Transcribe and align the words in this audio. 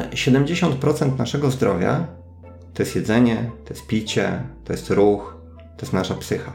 70% 0.00 1.18
naszego 1.18 1.50
zdrowia 1.50 2.06
to 2.74 2.82
jest 2.82 2.96
jedzenie, 2.96 3.50
to 3.64 3.74
jest 3.74 3.86
picie, 3.86 4.42
to 4.64 4.72
jest 4.72 4.90
ruch, 4.90 5.36
to 5.76 5.86
jest 5.86 5.92
nasza 5.92 6.14
psycha. 6.14 6.52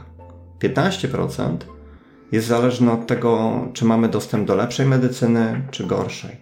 15% 0.60 1.58
jest 2.32 2.48
zależne 2.48 2.92
od 2.92 3.08
tego, 3.08 3.52
czy 3.74 3.86
mamy 3.86 4.10
dostęp 4.10 4.48
do 4.48 4.56
lepszej 4.56 4.86
medycyny, 4.86 5.62
czy 5.72 5.84
gorszej. 5.84 6.38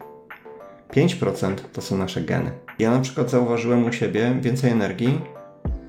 5% 0.94 1.56
to 1.74 1.82
są 1.82 1.98
nasze 1.98 2.22
geny. 2.22 2.52
Ja 2.80 2.92
na 2.92 3.00
przykład 3.00 3.30
zauważyłem 3.30 3.86
u 3.86 3.92
siebie 3.92 4.38
więcej 4.42 4.72
energii, 4.72 5.22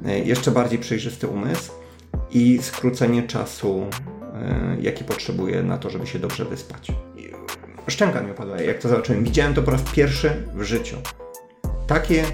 e, 0.05 0.19
jeszcze 0.19 0.51
bardziej 0.51 0.79
przejrzysty 0.79 1.29
umysł 1.29 1.73
i 2.31 2.59
skrócenie 2.63 3.23
czasu, 3.23 3.87
e, 4.35 4.77
jaki 4.81 5.05
potrzebuję 5.05 5.63
na 5.63 5.79
to, 5.79 5.91
żeby 5.91 6.07
się 6.07 6.19
dobrze 6.19 6.45
wyspać. 6.45 6.93
Szczęka 7.89 8.21
mi 8.21 8.31
opadła, 8.31 8.61
jak 8.61 8.79
to 8.79 8.89
zobaczyłem. 8.89 9.25
Widziałem 9.25 9.55
to 9.55 9.63
po 9.63 9.71
raz 9.71 9.83
pierwszy 9.83 10.31
w 10.55 10.63
życiu. 10.63 10.97
Takie 11.87 12.25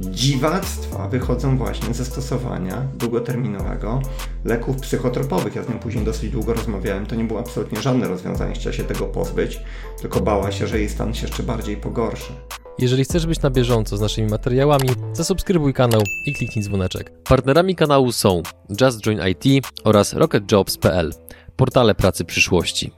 dziwactwa 0.00 1.08
wychodzą 1.08 1.58
właśnie 1.58 1.94
ze 1.94 2.04
stosowania 2.04 2.82
długoterminowego 2.94 4.02
leków 4.44 4.76
psychotropowych. 4.76 5.54
Ja 5.54 5.62
z 5.62 5.68
nią 5.68 5.78
później 5.78 6.04
dosyć 6.04 6.30
długo 6.30 6.54
rozmawiałem. 6.54 7.06
To 7.06 7.14
nie 7.14 7.24
było 7.24 7.40
absolutnie 7.40 7.82
żadne 7.82 8.08
rozwiązanie. 8.08 8.54
Chciała 8.54 8.76
się 8.76 8.84
tego 8.84 9.06
pozbyć, 9.06 9.60
tylko 10.00 10.20
bała 10.20 10.52
się, 10.52 10.66
że 10.66 10.78
jej 10.78 10.88
stan 10.88 11.14
się 11.14 11.26
jeszcze 11.26 11.42
bardziej 11.42 11.76
pogorszy. 11.76 12.32
Jeżeli 12.78 13.04
chcesz 13.04 13.26
być 13.26 13.42
na 13.42 13.50
bieżąco 13.50 13.96
z 13.96 14.00
naszymi 14.00 14.30
materiałami, 14.30 14.88
zasubskrybuj 15.12 15.74
kanał 15.74 16.02
i 16.26 16.34
kliknij 16.34 16.64
dzwoneczek. 16.64 17.12
Partnerami 17.24 17.74
kanału 17.76 18.12
są 18.12 18.42
Just 18.80 19.00
Join 19.00 19.20
IT 19.28 19.66
oraz 19.84 20.12
RocketJobs.pl, 20.12 21.12
portale 21.56 21.94
pracy 21.94 22.24
przyszłości. 22.24 22.92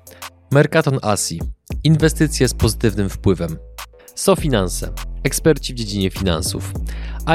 Mercaton 0.51 0.99
Asi, 1.03 1.41
inwestycje 1.85 2.49
z 2.49 2.55
pozytywnym 2.55 3.09
wpływem. 3.09 3.57
SoFinanse, 4.15 4.93
eksperci 5.25 5.75
w 5.75 5.77
dziedzinie 5.77 6.11
finansów. 6.11 6.73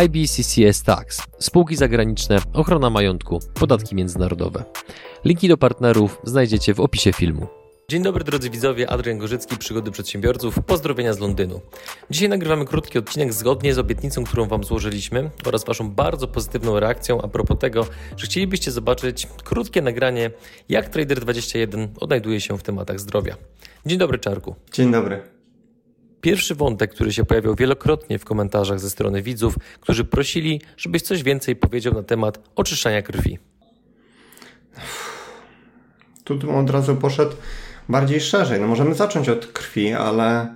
IBCCS 0.06 0.84
Tax, 0.84 1.22
spółki 1.40 1.76
zagraniczne, 1.76 2.38
ochrona 2.54 2.90
majątku, 2.90 3.40
podatki 3.54 3.96
międzynarodowe. 3.96 4.64
Linki 5.26 5.48
do 5.48 5.58
partnerów 5.58 6.22
znajdziecie 6.24 6.74
w 6.74 6.80
opisie 6.80 7.14
filmu. 7.14 7.48
Dzień 7.90 8.04
dobry 8.04 8.24
drodzy 8.24 8.50
widzowie, 8.50 8.90
Adrian 8.90 9.18
Gorzycki, 9.18 9.58
Przygody 9.58 9.92
Przedsiębiorców, 9.92 10.60
pozdrowienia 10.68 11.14
z 11.14 11.20
Londynu. 11.20 11.62
Dzisiaj 12.10 12.30
nagrywamy 12.30 12.66
krótki 12.66 13.00
odcinek 13.00 13.34
zgodnie 13.34 13.74
z 13.74 13.80
obietnicą, 13.80 14.24
którą 14.24 14.48
Wam 14.48 14.64
złożyliśmy 14.64 15.30
oraz 15.46 15.66
Waszą 15.66 15.92
bardzo 15.92 16.28
pozytywną 16.28 16.80
reakcją 16.80 17.22
a 17.22 17.28
propos 17.28 17.60
tego, 17.60 17.88
że 18.18 18.26
chcielibyście 18.26 18.72
zobaczyć 18.72 19.28
krótkie 19.44 19.82
nagranie, 19.82 20.32
jak 20.70 20.96
Trader21 20.96 21.88
odnajduje 22.00 22.42
się 22.42 22.58
w 22.58 22.64
tematach 22.64 23.00
zdrowia. 23.00 23.36
Dzień 23.86 23.98
dobry 23.98 24.20
Czarku. 24.20 24.56
Dzień 24.72 24.92
dobry. 24.92 25.22
Pierwszy 26.22 26.56
wątek, 26.56 26.92
który 26.94 27.14
się 27.14 27.26
pojawiał 27.26 27.56
wielokrotnie 27.56 28.20
w 28.20 28.26
komentarzach 28.26 28.80
ze 28.80 28.90
strony 28.90 29.22
widzów, 29.22 29.56
którzy 29.80 30.06
prosili, 30.06 30.62
żebyś 30.78 31.02
coś 31.02 31.24
więcej 31.24 31.56
powiedział 31.56 31.94
na 31.94 32.04
temat 32.04 32.40
oczyszczania 32.56 33.02
krwi. 33.02 33.40
Tu 36.24 36.36
bym 36.36 36.56
od 36.56 36.70
razu 36.70 36.96
poszedł 36.96 37.36
bardziej 37.90 38.22
szerzej. 38.22 38.62
No 38.62 38.68
możemy 38.68 38.96
zacząć 38.96 39.30
od 39.30 39.48
krwi, 39.48 39.94
ale 39.94 40.56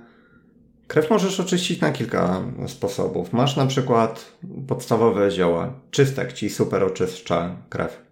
krew 0.86 1.10
możesz 1.10 1.40
oczyścić 1.40 1.80
na 1.80 1.92
kilka 1.92 2.42
sposobów. 2.66 3.32
Masz 3.32 3.56
na 3.56 3.66
przykład 3.66 4.32
podstawowe 4.68 5.30
zioła. 5.30 5.72
Czystek 5.90 6.32
ci 6.32 6.50
super 6.50 6.84
oczyszcza 6.84 7.56
krew. 7.68 8.02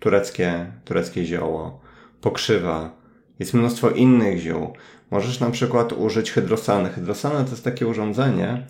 Tureckie, 0.00 0.72
tureckie 0.84 1.26
zioło, 1.26 1.80
pokrzywa. 2.20 2.99
Jest 3.40 3.54
mnóstwo 3.54 3.90
innych 3.90 4.38
ziół. 4.38 4.72
Możesz 5.10 5.40
na 5.40 5.50
przykład 5.50 5.92
użyć 5.92 6.30
hydrosany. 6.30 6.88
Hydrosany 6.88 7.44
to 7.44 7.50
jest 7.50 7.64
takie 7.64 7.86
urządzenie, 7.86 8.66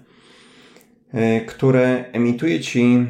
y, 1.14 1.46
które 1.46 2.04
emituje 2.12 2.60
ci 2.60 3.06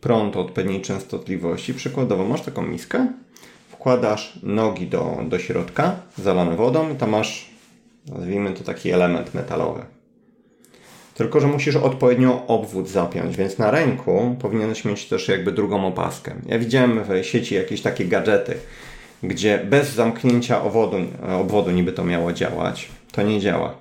prąd 0.00 0.36
o 0.36 0.40
odpowiedniej 0.40 0.82
częstotliwości. 0.82 1.74
Przykładowo 1.74 2.24
masz 2.24 2.42
taką 2.42 2.62
miskę, 2.62 3.06
wkładasz 3.68 4.38
nogi 4.42 4.86
do, 4.86 5.18
do 5.28 5.38
środka, 5.38 5.96
zalane 6.16 6.56
wodą 6.56 6.96
tam 6.96 7.10
masz, 7.10 7.50
nazwijmy 8.06 8.50
to 8.50 8.64
taki 8.64 8.90
element 8.90 9.34
metalowy. 9.34 9.84
Tylko, 11.14 11.40
że 11.40 11.46
musisz 11.46 11.76
odpowiednio 11.76 12.46
obwód 12.46 12.88
zapiąć, 12.88 13.36
więc 13.36 13.58
na 13.58 13.70
ręku 13.70 14.36
powinieneś 14.40 14.84
mieć 14.84 15.08
też 15.08 15.28
jakby 15.28 15.52
drugą 15.52 15.86
opaskę. 15.86 16.34
Ja 16.46 16.58
widziałem 16.58 17.00
w 17.04 17.26
sieci 17.26 17.54
jakieś 17.54 17.82
takie 17.82 18.04
gadżety, 18.04 18.54
gdzie 19.22 19.66
bez 19.70 19.94
zamknięcia 19.94 20.62
obwodu, 20.62 20.96
obwodu 21.40 21.70
niby 21.70 21.92
to 21.92 22.04
miało 22.04 22.32
działać. 22.32 22.88
To 23.12 23.22
nie 23.22 23.40
działa. 23.40 23.74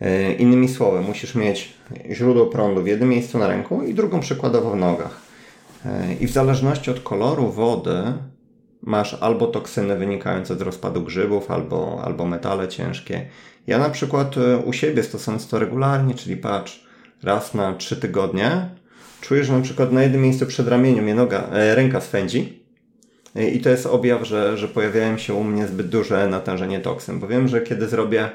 E, 0.00 0.32
innymi 0.32 0.68
słowy, 0.68 1.00
musisz 1.00 1.34
mieć 1.34 1.74
źródło 2.10 2.46
prądu 2.46 2.82
w 2.82 2.86
jednym 2.86 3.08
miejscu 3.08 3.38
na 3.38 3.48
ręku 3.48 3.82
i 3.82 3.94
drugą 3.94 4.20
przykładowo 4.20 4.70
w 4.70 4.76
nogach. 4.76 5.20
E, 5.86 6.14
I 6.20 6.26
w 6.26 6.30
zależności 6.30 6.90
od 6.90 7.00
koloru 7.00 7.48
wody 7.48 8.02
masz 8.82 9.14
albo 9.14 9.46
toksyny 9.46 9.96
wynikające 9.96 10.56
z 10.56 10.60
rozpadu 10.60 11.02
grzybów, 11.02 11.50
albo, 11.50 12.02
albo 12.04 12.26
metale 12.26 12.68
ciężkie. 12.68 13.26
Ja 13.66 13.78
na 13.78 13.90
przykład 13.90 14.38
e, 14.38 14.56
u 14.56 14.72
siebie 14.72 15.02
stosując 15.02 15.48
to 15.48 15.58
regularnie, 15.58 16.14
czyli 16.14 16.36
patrz, 16.36 16.86
raz 17.22 17.54
na 17.54 17.74
trzy 17.74 17.96
tygodnie, 17.96 18.68
czuję, 19.20 19.44
że 19.44 19.52
na 19.52 19.60
przykład 19.60 19.92
na 19.92 20.02
jednym 20.02 20.22
miejscu 20.22 20.46
przed 20.46 20.68
ramieniem 20.68 21.04
mnie 21.04 21.14
noga, 21.14 21.48
ręka 21.50 22.00
swędzi, 22.00 22.61
i 23.34 23.60
to 23.60 23.70
jest 23.70 23.86
objaw, 23.86 24.26
że, 24.26 24.58
że 24.58 24.68
pojawiają 24.68 25.18
się 25.18 25.34
u 25.34 25.44
mnie 25.44 25.66
zbyt 25.66 25.88
duże 25.88 26.28
natężenie 26.28 26.80
toksyn, 26.80 27.18
bo 27.18 27.26
wiem, 27.26 27.48
że 27.48 27.60
kiedy 27.60 27.88
zrobię 27.88 28.30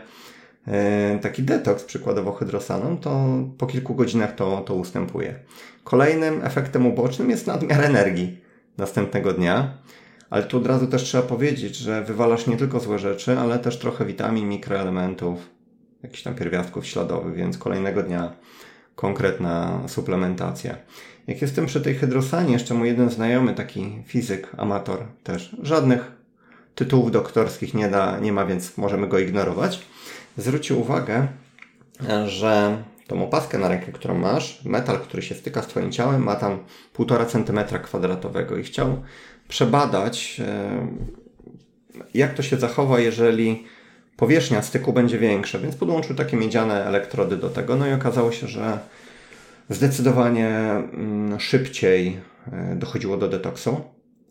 e, 0.68 1.20
taki 1.22 1.44
detoks, 1.44 1.84
przykładowo 1.84 2.32
hydrosaną, 2.32 2.98
to 2.98 3.28
po 3.58 3.68
kilku 3.68 3.96
godzinach 3.96 4.36
to, 4.36 4.62
to 4.62 4.76
ustępuje. 4.76 5.36
Kolejnym 5.84 6.44
efektem 6.44 6.86
ubocznym 6.86 7.30
jest 7.30 7.48
nadmiar 7.48 7.86
energii 7.86 8.38
następnego 8.78 9.34
dnia, 9.34 9.78
ale 10.30 10.44
tu 10.44 10.58
od 10.58 10.68
razu 10.68 10.88
też 10.88 11.04
trzeba 11.04 11.24
powiedzieć, 11.24 11.76
że 11.76 12.04
wywalasz 12.04 12.48
nie 12.48 12.58
tylko 12.58 12.80
złe 12.80 13.00
rzeczy, 13.00 13.40
ale 13.40 13.60
też 13.60 13.80
trochę 13.80 14.06
witamin, 14.06 14.50
mikroelementów, 14.50 15.50
jakichś 16.04 16.24
tam 16.24 16.36
pierwiastków 16.36 16.86
śladowych, 16.86 17.36
więc 17.36 17.58
kolejnego 17.58 18.04
dnia 18.04 18.34
konkretna 18.98 19.82
suplementacja. 19.88 20.76
Jak 21.28 21.42
jestem 21.42 21.66
przy 21.66 21.82
tej 21.82 21.96
hydrosanie, 21.96 22.54
jeszcze 22.54 22.74
mój 22.74 22.88
jeden 22.88 23.10
znajomy, 23.10 23.54
taki 23.54 24.04
fizyk, 24.06 24.48
amator 24.58 25.06
też, 25.24 25.56
żadnych 25.62 26.12
tytułów 26.76 27.12
doktorskich 27.12 27.74
nie, 27.74 27.90
da, 27.90 28.20
nie 28.20 28.34
ma, 28.34 28.46
więc 28.46 28.78
możemy 28.78 29.08
go 29.08 29.20
ignorować, 29.20 29.80
zwrócił 30.38 30.82
uwagę, 30.82 31.28
że 32.26 32.84
tą 33.08 33.24
opaskę 33.24 33.58
na 33.58 33.68
rękę, 33.68 33.92
którą 33.92 34.18
masz, 34.18 34.66
metal, 34.66 35.00
który 35.00 35.24
się 35.24 35.36
styka 35.36 35.62
z 35.62 35.68
Twoim 35.68 35.92
ciałem, 35.92 36.24
ma 36.24 36.36
tam 36.36 36.60
1,5 37.00 37.26
cm 37.26 37.80
kwadratowego 37.84 38.58
i 38.58 38.64
chciał 38.64 39.02
przebadać, 39.48 40.42
e, 40.46 40.88
jak 42.14 42.34
to 42.34 42.44
się 42.44 42.58
zachowa, 42.58 43.00
jeżeli 43.00 43.64
powierzchnia 44.18 44.62
styku 44.62 44.94
będzie 44.94 45.20
większa, 45.20 45.60
więc 45.60 45.76
podłączył 45.76 46.16
takie 46.16 46.38
miedziane 46.38 46.86
elektrody 46.86 47.38
do 47.38 47.50
tego, 47.50 47.76
no 47.76 47.88
i 47.88 47.94
okazało 47.94 48.32
się, 48.32 48.48
że 48.48 48.80
zdecydowanie 49.70 50.50
mm, 50.50 51.40
szybciej 51.40 52.18
e, 52.52 52.76
dochodziło 52.76 53.18
do 53.18 53.28
detoksu. 53.28 53.82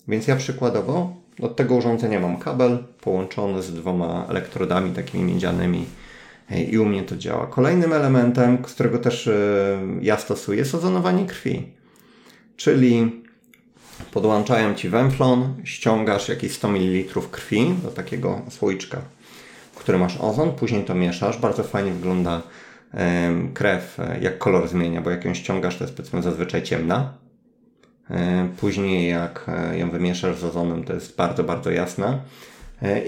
Więc 0.08 0.26
ja 0.26 0.36
przykładowo 0.36 1.16
od 1.42 1.56
tego 1.56 1.74
urządzenia 1.74 2.20
mam 2.20 2.38
kabel 2.38 2.78
połączony 3.00 3.62
z 3.62 3.72
dwoma 3.72 4.26
elektrodami 4.30 4.90
takimi 4.90 5.24
miedzianymi 5.24 5.84
e, 6.50 6.62
i 6.62 6.78
u 6.78 6.84
mnie 6.84 7.02
to 7.02 7.16
działa. 7.16 7.46
Kolejnym 7.46 7.92
elementem, 7.92 8.58
z 8.66 8.74
którego 8.74 8.98
też 8.98 9.26
e, 9.26 9.78
ja 10.00 10.18
stosuję, 10.18 10.58
jest 10.58 10.74
ozonowanie 10.74 11.26
krwi. 11.26 11.72
Czyli 12.56 13.22
podłączają 14.12 14.74
Ci 14.74 14.88
węflon, 14.88 15.54
ściągasz 15.64 16.28
jakieś 16.28 16.52
100 16.52 16.68
ml 16.68 17.20
krwi 17.30 17.74
do 17.82 17.90
takiego 17.90 18.42
słoiczka, 18.50 19.00
którym 19.86 20.00
masz 20.00 20.16
ozon, 20.20 20.52
później 20.52 20.84
to 20.84 20.94
mieszasz. 20.94 21.38
Bardzo 21.38 21.62
fajnie 21.62 21.92
wygląda 21.92 22.42
krew, 23.54 24.00
e, 24.00 24.18
jak 24.20 24.38
kolor 24.38 24.68
zmienia, 24.68 25.00
bo 25.00 25.10
jak 25.10 25.24
ją 25.24 25.34
ściągasz, 25.34 25.78
to 25.78 25.84
jest 25.84 25.96
powiedzmy 25.96 26.22
zazwyczaj 26.22 26.62
ciemna. 26.62 27.12
E, 28.10 28.48
później 28.60 29.08
jak 29.08 29.46
e, 29.48 29.78
ją 29.78 29.90
wymieszasz 29.90 30.38
z 30.38 30.44
ozonem, 30.44 30.84
to 30.84 30.92
jest 30.92 31.16
bardzo, 31.16 31.44
bardzo 31.44 31.70
jasna. 31.70 32.18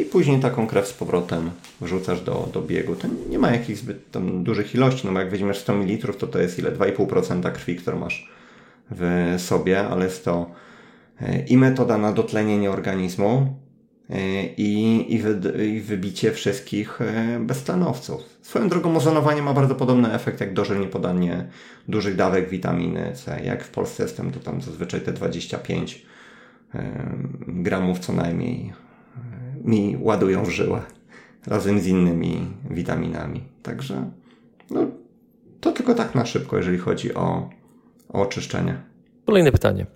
I 0.00 0.04
później 0.04 0.40
taką 0.40 0.66
krew 0.66 0.88
z 0.88 0.92
powrotem 0.92 1.50
wrzucasz 1.80 2.20
do, 2.20 2.48
do 2.52 2.62
biegu. 2.62 2.96
To 2.96 3.08
nie 3.28 3.38
ma 3.38 3.50
jakichś 3.50 3.80
zbyt 3.80 4.10
tam 4.10 4.44
dużych 4.44 4.74
ilości, 4.74 5.06
no 5.06 5.12
bo 5.12 5.18
jak 5.18 5.30
weźmiesz 5.30 5.58
100 5.58 5.74
ml, 5.74 6.14
to 6.14 6.26
to 6.26 6.38
jest 6.38 6.58
ile? 6.58 6.72
2,5% 6.72 7.52
krwi, 7.52 7.76
którą 7.76 7.98
masz 7.98 8.30
w 8.90 9.34
sobie, 9.38 9.88
ale 9.88 10.04
jest 10.04 10.24
to 10.24 10.50
i 11.48 11.56
metoda 11.56 11.98
na 11.98 12.12
dotlenienie 12.12 12.70
organizmu, 12.70 13.56
i, 14.56 15.04
i, 15.08 15.18
wy, 15.18 15.66
i 15.66 15.80
wybicie 15.80 16.32
wszystkich 16.32 17.00
e, 17.00 17.40
beztlenowców. 17.40 18.22
Swoją 18.42 18.68
drogą 18.68 18.96
ozonowanie 18.96 19.42
ma 19.42 19.54
bardzo 19.54 19.74
podobny 19.74 20.12
efekt 20.12 20.40
jak 20.40 20.54
dożylnie 20.54 20.86
podanie 20.86 21.48
dużych 21.88 22.16
dawek 22.16 22.48
witaminy 22.48 23.12
C. 23.14 23.40
Jak 23.44 23.64
w 23.64 23.70
Polsce 23.70 24.02
jestem, 24.02 24.30
to 24.30 24.40
tam 24.40 24.62
zazwyczaj 24.62 25.00
te 25.00 25.12
25 25.12 26.06
e, 26.74 26.82
gramów 27.46 27.98
co 27.98 28.12
najmniej 28.12 28.72
e, 29.16 29.68
mi 29.68 29.96
ładują 30.00 30.44
w 30.44 30.50
żyłę 30.50 30.82
razem 31.46 31.80
z 31.80 31.86
innymi 31.86 32.46
witaminami. 32.70 33.44
Także 33.62 34.10
no, 34.70 34.86
tylko 35.60 35.94
tak 35.94 36.14
na 36.14 36.26
szybko, 36.26 36.56
jeżeli 36.56 36.78
chodzi 36.78 37.14
o, 37.14 37.50
o 38.08 38.22
oczyszczenie. 38.22 38.87
Kolejne 39.28 39.52
pytanie. 39.52 39.86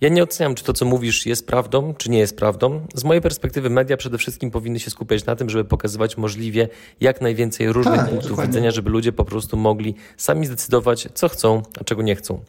Ja 0.00 0.08
nie 0.08 0.22
oceniam, 0.22 0.54
czy 0.54 0.64
to, 0.64 0.72
co 0.72 0.84
mówisz, 0.84 1.26
jest 1.26 1.46
prawdą, 1.46 1.94
czy 1.94 2.10
nie 2.10 2.18
jest 2.18 2.36
prawdą. 2.36 2.86
Z 2.94 3.04
mojej 3.04 3.22
perspektywy, 3.22 3.70
media 3.70 3.96
przede 3.96 4.18
wszystkim 4.18 4.50
powinny 4.50 4.80
się 4.80 4.90
skupiać 4.90 5.26
na 5.26 5.36
tym, 5.36 5.50
żeby 5.50 5.64
pokazywać 5.64 6.16
możliwie 6.16 6.68
jak 7.00 7.20
najwięcej 7.20 7.72
różnych 7.72 7.96
tak, 7.96 8.08
punktów 8.08 8.30
dokładnie. 8.30 8.52
widzenia, 8.52 8.70
żeby 8.70 8.90
ludzie 8.90 9.12
po 9.12 9.24
prostu 9.24 9.56
mogli 9.56 9.94
sami 10.16 10.46
zdecydować, 10.46 11.08
co 11.14 11.28
chcą, 11.28 11.62
a 11.80 11.84
czego 11.84 12.02
nie 12.02 12.16
chcą. 12.16 12.40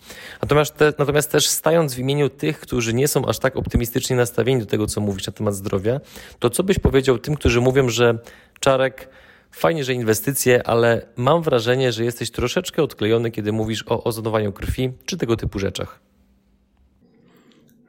Natomiast, 0.41 0.75
te, 0.75 0.93
natomiast 0.99 1.31
też 1.31 1.47
stając 1.47 1.93
w 1.93 1.99
imieniu 1.99 2.29
tych, 2.29 2.59
którzy 2.59 2.93
nie 2.93 3.07
są 3.07 3.25
aż 3.25 3.39
tak 3.39 3.55
optymistycznie 3.55 4.15
nastawieni 4.15 4.59
do 4.59 4.65
tego, 4.65 4.87
co 4.87 5.01
mówisz 5.01 5.27
na 5.27 5.33
temat 5.33 5.55
zdrowia, 5.55 5.99
to 6.39 6.49
co 6.49 6.63
byś 6.63 6.79
powiedział 6.79 7.17
tym, 7.17 7.35
którzy 7.35 7.61
mówią, 7.61 7.89
że 7.89 8.19
Czarek 8.59 9.09
Fajnie, 9.51 9.83
że 9.83 9.93
inwestycje, 9.93 10.67
ale 10.67 11.05
mam 11.15 11.41
wrażenie, 11.41 11.91
że 11.91 12.03
jesteś 12.03 12.31
troszeczkę 12.31 12.83
odklejony, 12.83 13.31
kiedy 13.31 13.51
mówisz 13.51 13.83
o 13.87 14.03
ozonowaniu 14.03 14.53
krwi 14.53 14.91
czy 15.05 15.17
tego 15.17 15.35
typu 15.35 15.59
rzeczach. 15.59 16.08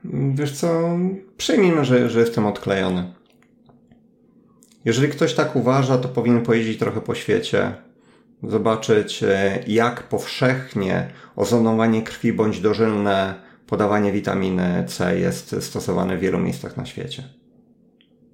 Wiesz 0.05 0.53
co, 0.53 0.99
przyjmijmy, 1.37 1.85
że, 1.85 2.11
że 2.11 2.21
jestem 2.21 2.47
odklejony. 2.47 3.13
Jeżeli 4.85 5.09
ktoś 5.09 5.35
tak 5.35 5.57
uważa, 5.57 5.99
to 5.99 6.09
powinien 6.09 6.43
pojeździć 6.43 6.79
trochę 6.79 7.01
po 7.01 7.15
świecie, 7.15 7.75
zobaczyć 8.43 9.23
e, 9.23 9.59
jak 9.67 10.03
powszechnie 10.03 11.09
ozonowanie 11.37 12.03
krwi 12.03 12.33
bądź 12.33 12.61
dożylne 12.61 13.35
podawanie 13.67 14.13
witaminy 14.13 14.85
C 14.89 15.19
jest 15.19 15.57
stosowane 15.61 16.17
w 16.17 16.21
wielu 16.21 16.39
miejscach 16.39 16.77
na 16.77 16.87
świecie. 16.87 17.23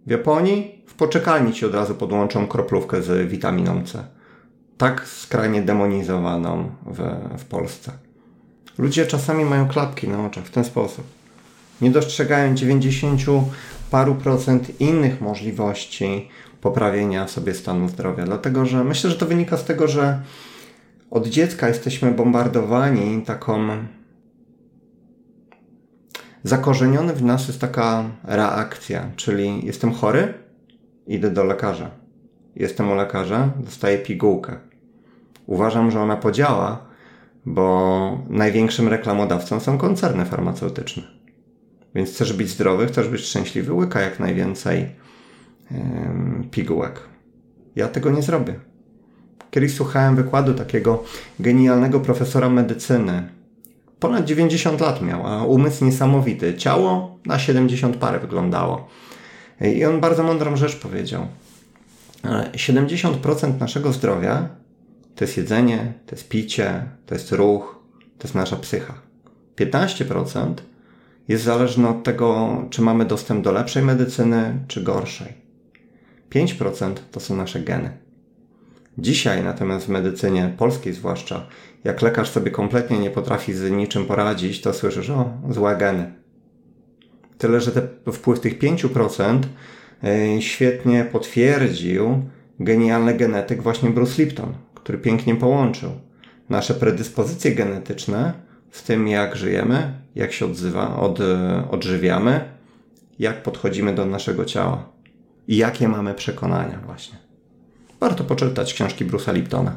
W 0.06 0.10
Japonii 0.10 0.84
w 0.86 0.94
poczekalni 0.94 1.52
ci 1.52 1.66
od 1.66 1.74
razu 1.74 1.94
podłączą 1.94 2.46
kroplówkę 2.46 3.02
z 3.02 3.28
witaminą 3.28 3.84
C. 3.84 4.04
Tak 4.78 5.08
skrajnie 5.08 5.62
demonizowaną 5.62 6.70
w, 6.86 6.98
w 7.38 7.44
Polsce. 7.44 7.92
Ludzie 8.78 9.06
czasami 9.06 9.44
mają 9.44 9.68
klapki 9.68 10.08
na 10.08 10.26
oczach 10.26 10.44
w 10.44 10.50
ten 10.50 10.64
sposób 10.64 11.06
nie 11.80 11.90
dostrzegają 11.90 12.54
90 12.54 13.20
paru 13.90 14.14
procent 14.14 14.80
innych 14.80 15.20
możliwości 15.20 16.28
poprawienia 16.60 17.28
sobie 17.28 17.54
stanu 17.54 17.88
zdrowia. 17.88 18.24
Dlatego, 18.24 18.66
że 18.66 18.84
myślę, 18.84 19.10
że 19.10 19.16
to 19.16 19.26
wynika 19.26 19.56
z 19.56 19.64
tego, 19.64 19.88
że 19.88 20.22
od 21.10 21.26
dziecka 21.26 21.68
jesteśmy 21.68 22.12
bombardowani 22.12 23.22
taką. 23.22 23.68
Zakorzeniony 26.44 27.12
w 27.14 27.22
nas 27.22 27.48
jest 27.48 27.60
taka 27.60 28.04
reakcja, 28.24 29.10
czyli 29.16 29.66
jestem 29.66 29.92
chory, 29.92 30.34
idę 31.06 31.30
do 31.30 31.44
lekarza. 31.44 31.90
Jestem 32.56 32.90
u 32.90 32.94
lekarza, 32.94 33.50
dostaję 33.56 33.98
pigułkę. 33.98 34.58
Uważam, 35.46 35.90
że 35.90 36.00
ona 36.00 36.16
podziała, 36.16 36.86
bo 37.46 38.18
największym 38.28 38.88
reklamodawcą 38.88 39.60
są 39.60 39.78
koncerny 39.78 40.24
farmaceutyczne. 40.24 41.02
Więc 41.96 42.10
chcesz 42.10 42.32
być 42.32 42.48
zdrowy, 42.48 42.86
chcesz 42.86 43.08
być 43.08 43.20
szczęśliwy, 43.20 43.72
łyka 43.72 44.00
jak 44.00 44.20
najwięcej 44.20 44.86
pigułek. 46.50 47.00
Ja 47.76 47.88
tego 47.88 48.10
nie 48.10 48.22
zrobię. 48.22 48.54
Kiedyś 49.50 49.74
słuchałem 49.74 50.16
wykładu 50.16 50.54
takiego 50.54 51.04
genialnego 51.40 52.00
profesora 52.00 52.48
medycyny. 52.48 53.28
Ponad 53.98 54.24
90 54.24 54.80
lat 54.80 55.02
miał, 55.02 55.26
a 55.26 55.44
umysł 55.44 55.84
niesamowity. 55.84 56.54
Ciało 56.54 57.18
na 57.26 57.38
70 57.38 57.96
parę 57.96 58.18
wyglądało. 58.18 58.88
I 59.60 59.84
on 59.84 60.00
bardzo 60.00 60.22
mądrą 60.22 60.56
rzecz 60.56 60.76
powiedział. 60.76 61.26
70% 62.52 63.60
naszego 63.60 63.92
zdrowia 63.92 64.48
to 65.14 65.24
jest 65.24 65.36
jedzenie, 65.36 65.92
to 66.06 66.16
jest 66.16 66.28
picie, 66.28 66.82
to 67.06 67.14
jest 67.14 67.32
ruch, 67.32 67.78
to 68.18 68.24
jest 68.24 68.34
nasza 68.34 68.56
psycha. 68.56 68.94
15% 69.56 70.54
jest 71.28 71.44
zależny 71.44 71.88
od 71.88 72.04
tego, 72.04 72.56
czy 72.70 72.82
mamy 72.82 73.04
dostęp 73.04 73.44
do 73.44 73.52
lepszej 73.52 73.82
medycyny, 73.82 74.58
czy 74.68 74.82
gorszej. 74.82 75.32
5% 76.30 76.94
to 77.10 77.20
są 77.20 77.36
nasze 77.36 77.60
geny. 77.60 77.98
Dzisiaj 78.98 79.44
natomiast 79.44 79.86
w 79.86 79.88
medycynie 79.88 80.54
polskiej 80.58 80.92
zwłaszcza, 80.92 81.46
jak 81.84 82.02
lekarz 82.02 82.30
sobie 82.30 82.50
kompletnie 82.50 82.98
nie 82.98 83.10
potrafi 83.10 83.54
z 83.54 83.70
niczym 83.70 84.06
poradzić, 84.06 84.60
to 84.60 84.72
słyszysz, 84.72 85.10
o, 85.10 85.30
złe 85.50 85.76
geny. 85.76 86.12
Tyle, 87.38 87.60
że 87.60 87.72
te, 87.72 88.12
wpływ 88.12 88.40
tych 88.40 88.58
5% 88.58 89.40
e, 90.04 90.42
świetnie 90.42 91.04
potwierdził 91.04 92.22
genialny 92.60 93.14
genetyk 93.14 93.62
właśnie 93.62 93.90
Bruce 93.90 94.22
Lipton, 94.22 94.54
który 94.74 94.98
pięknie 94.98 95.36
połączył 95.36 95.90
nasze 96.48 96.74
predyspozycje 96.74 97.54
genetyczne 97.54 98.45
z 98.70 98.82
tym, 98.82 99.08
jak 99.08 99.36
żyjemy, 99.36 99.92
jak 100.14 100.32
się 100.32 100.46
odzywa, 100.46 100.96
od, 100.96 101.18
odżywiamy, 101.70 102.56
jak 103.18 103.42
podchodzimy 103.42 103.94
do 103.94 104.06
naszego 104.06 104.44
ciała 104.44 104.88
i 105.48 105.56
jakie 105.56 105.88
mamy 105.88 106.14
przekonania 106.14 106.80
właśnie. 106.86 107.18
Warto 108.00 108.24
poczytać 108.24 108.74
książki 108.74 109.06
Bruce'a 109.06 109.34
Liptona. 109.34 109.76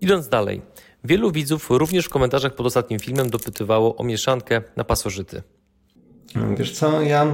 Idąc 0.00 0.28
dalej, 0.28 0.62
wielu 1.04 1.32
widzów 1.32 1.70
również 1.70 2.06
w 2.06 2.08
komentarzach 2.08 2.54
pod 2.54 2.66
ostatnim 2.66 3.00
filmem 3.00 3.30
dopytywało 3.30 3.96
o 3.96 4.04
mieszankę 4.04 4.62
na 4.76 4.84
pasożyty. 4.84 5.42
Wiesz 6.56 6.72
co, 6.72 7.02
ja 7.02 7.26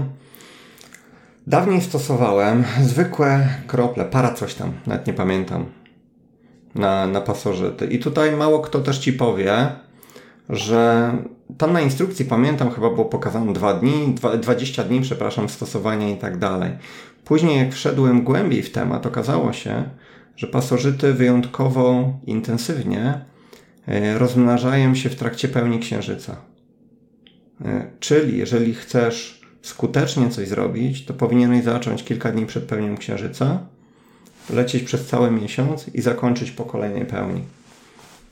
dawniej 1.46 1.80
stosowałem 1.80 2.64
zwykłe 2.82 3.48
krople, 3.66 4.04
para 4.04 4.34
coś 4.34 4.54
tam, 4.54 4.72
nawet 4.86 5.06
nie 5.06 5.12
pamiętam, 5.12 5.66
na, 6.74 7.06
na 7.06 7.20
pasożyty. 7.20 7.86
I 7.86 7.98
tutaj 7.98 8.36
mało 8.36 8.60
kto 8.60 8.80
też 8.80 8.98
ci 8.98 9.12
powie, 9.12 9.68
że 10.52 11.12
tam 11.58 11.72
na 11.72 11.80
instrukcji, 11.80 12.24
pamiętam, 12.24 12.70
chyba 12.70 12.90
było 12.90 13.04
pokazane 13.04 13.52
2 13.52 13.74
dni, 13.74 14.14
20 14.42 14.84
dni, 14.84 15.00
przepraszam, 15.00 15.48
stosowania 15.48 16.10
i 16.10 16.16
tak 16.16 16.38
dalej. 16.38 16.70
Później, 17.24 17.58
jak 17.58 17.72
wszedłem 17.72 18.24
głębiej 18.24 18.62
w 18.62 18.72
temat, 18.72 19.06
okazało 19.06 19.52
się, 19.52 19.84
że 20.36 20.46
pasożyty 20.46 21.12
wyjątkowo 21.12 22.12
intensywnie 22.26 23.24
e, 23.88 24.18
rozmnażają 24.18 24.94
się 24.94 25.08
w 25.08 25.16
trakcie 25.16 25.48
pełni 25.48 25.78
księżyca. 25.78 26.36
E, 27.64 27.86
czyli, 28.00 28.38
jeżeli 28.38 28.74
chcesz 28.74 29.40
skutecznie 29.62 30.30
coś 30.30 30.48
zrobić, 30.48 31.04
to 31.04 31.14
powinieneś 31.14 31.64
zacząć 31.64 32.04
kilka 32.04 32.32
dni 32.32 32.46
przed 32.46 32.64
pełnią 32.64 32.96
księżyca, 32.96 33.58
lecieć 34.50 34.82
przez 34.82 35.06
cały 35.06 35.30
miesiąc 35.30 35.88
i 35.94 36.02
zakończyć 36.02 36.50
po 36.50 36.64
kolejnej 36.64 37.06
pełni. 37.06 37.42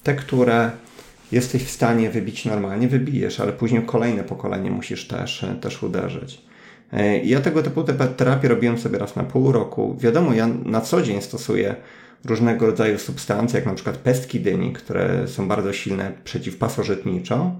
Te, 0.03 0.15
które 0.15 0.71
jesteś 1.33 1.65
w 1.65 1.71
stanie 1.71 2.11
wybić 2.11 2.45
normalnie, 2.45 2.89
wybijesz, 2.89 3.41
ale 3.41 3.53
później 3.53 3.83
kolejne 3.83 4.25
pokolenie 4.25 4.71
musisz 4.71 5.09
też, 5.09 5.47
też 5.61 5.83
uderzyć. 5.83 6.43
E, 6.93 7.19
ja 7.19 7.41
tego 7.41 7.63
typu 7.63 7.85
terapię 8.17 8.49
robiłem 8.49 8.79
sobie 8.79 8.99
raz 8.99 9.17
na 9.17 9.25
pół 9.25 9.53
roku. 9.53 9.97
Wiadomo, 10.01 10.35
ja 10.35 10.47
na 10.65 10.81
co 10.81 11.03
dzień 11.03 11.23
stosuję 11.23 11.75
różnego 12.25 12.67
rodzaju 12.67 12.99
substancje, 12.99 13.59
jak 13.59 13.67
na 13.67 13.75
przykład 13.75 13.97
pestki 13.97 14.41
dyni, 14.41 14.73
które 14.73 15.29
są 15.29 15.49
bardzo 15.49 15.73
silne 15.73 16.13
przeciwpasożytniczo, 16.25 17.53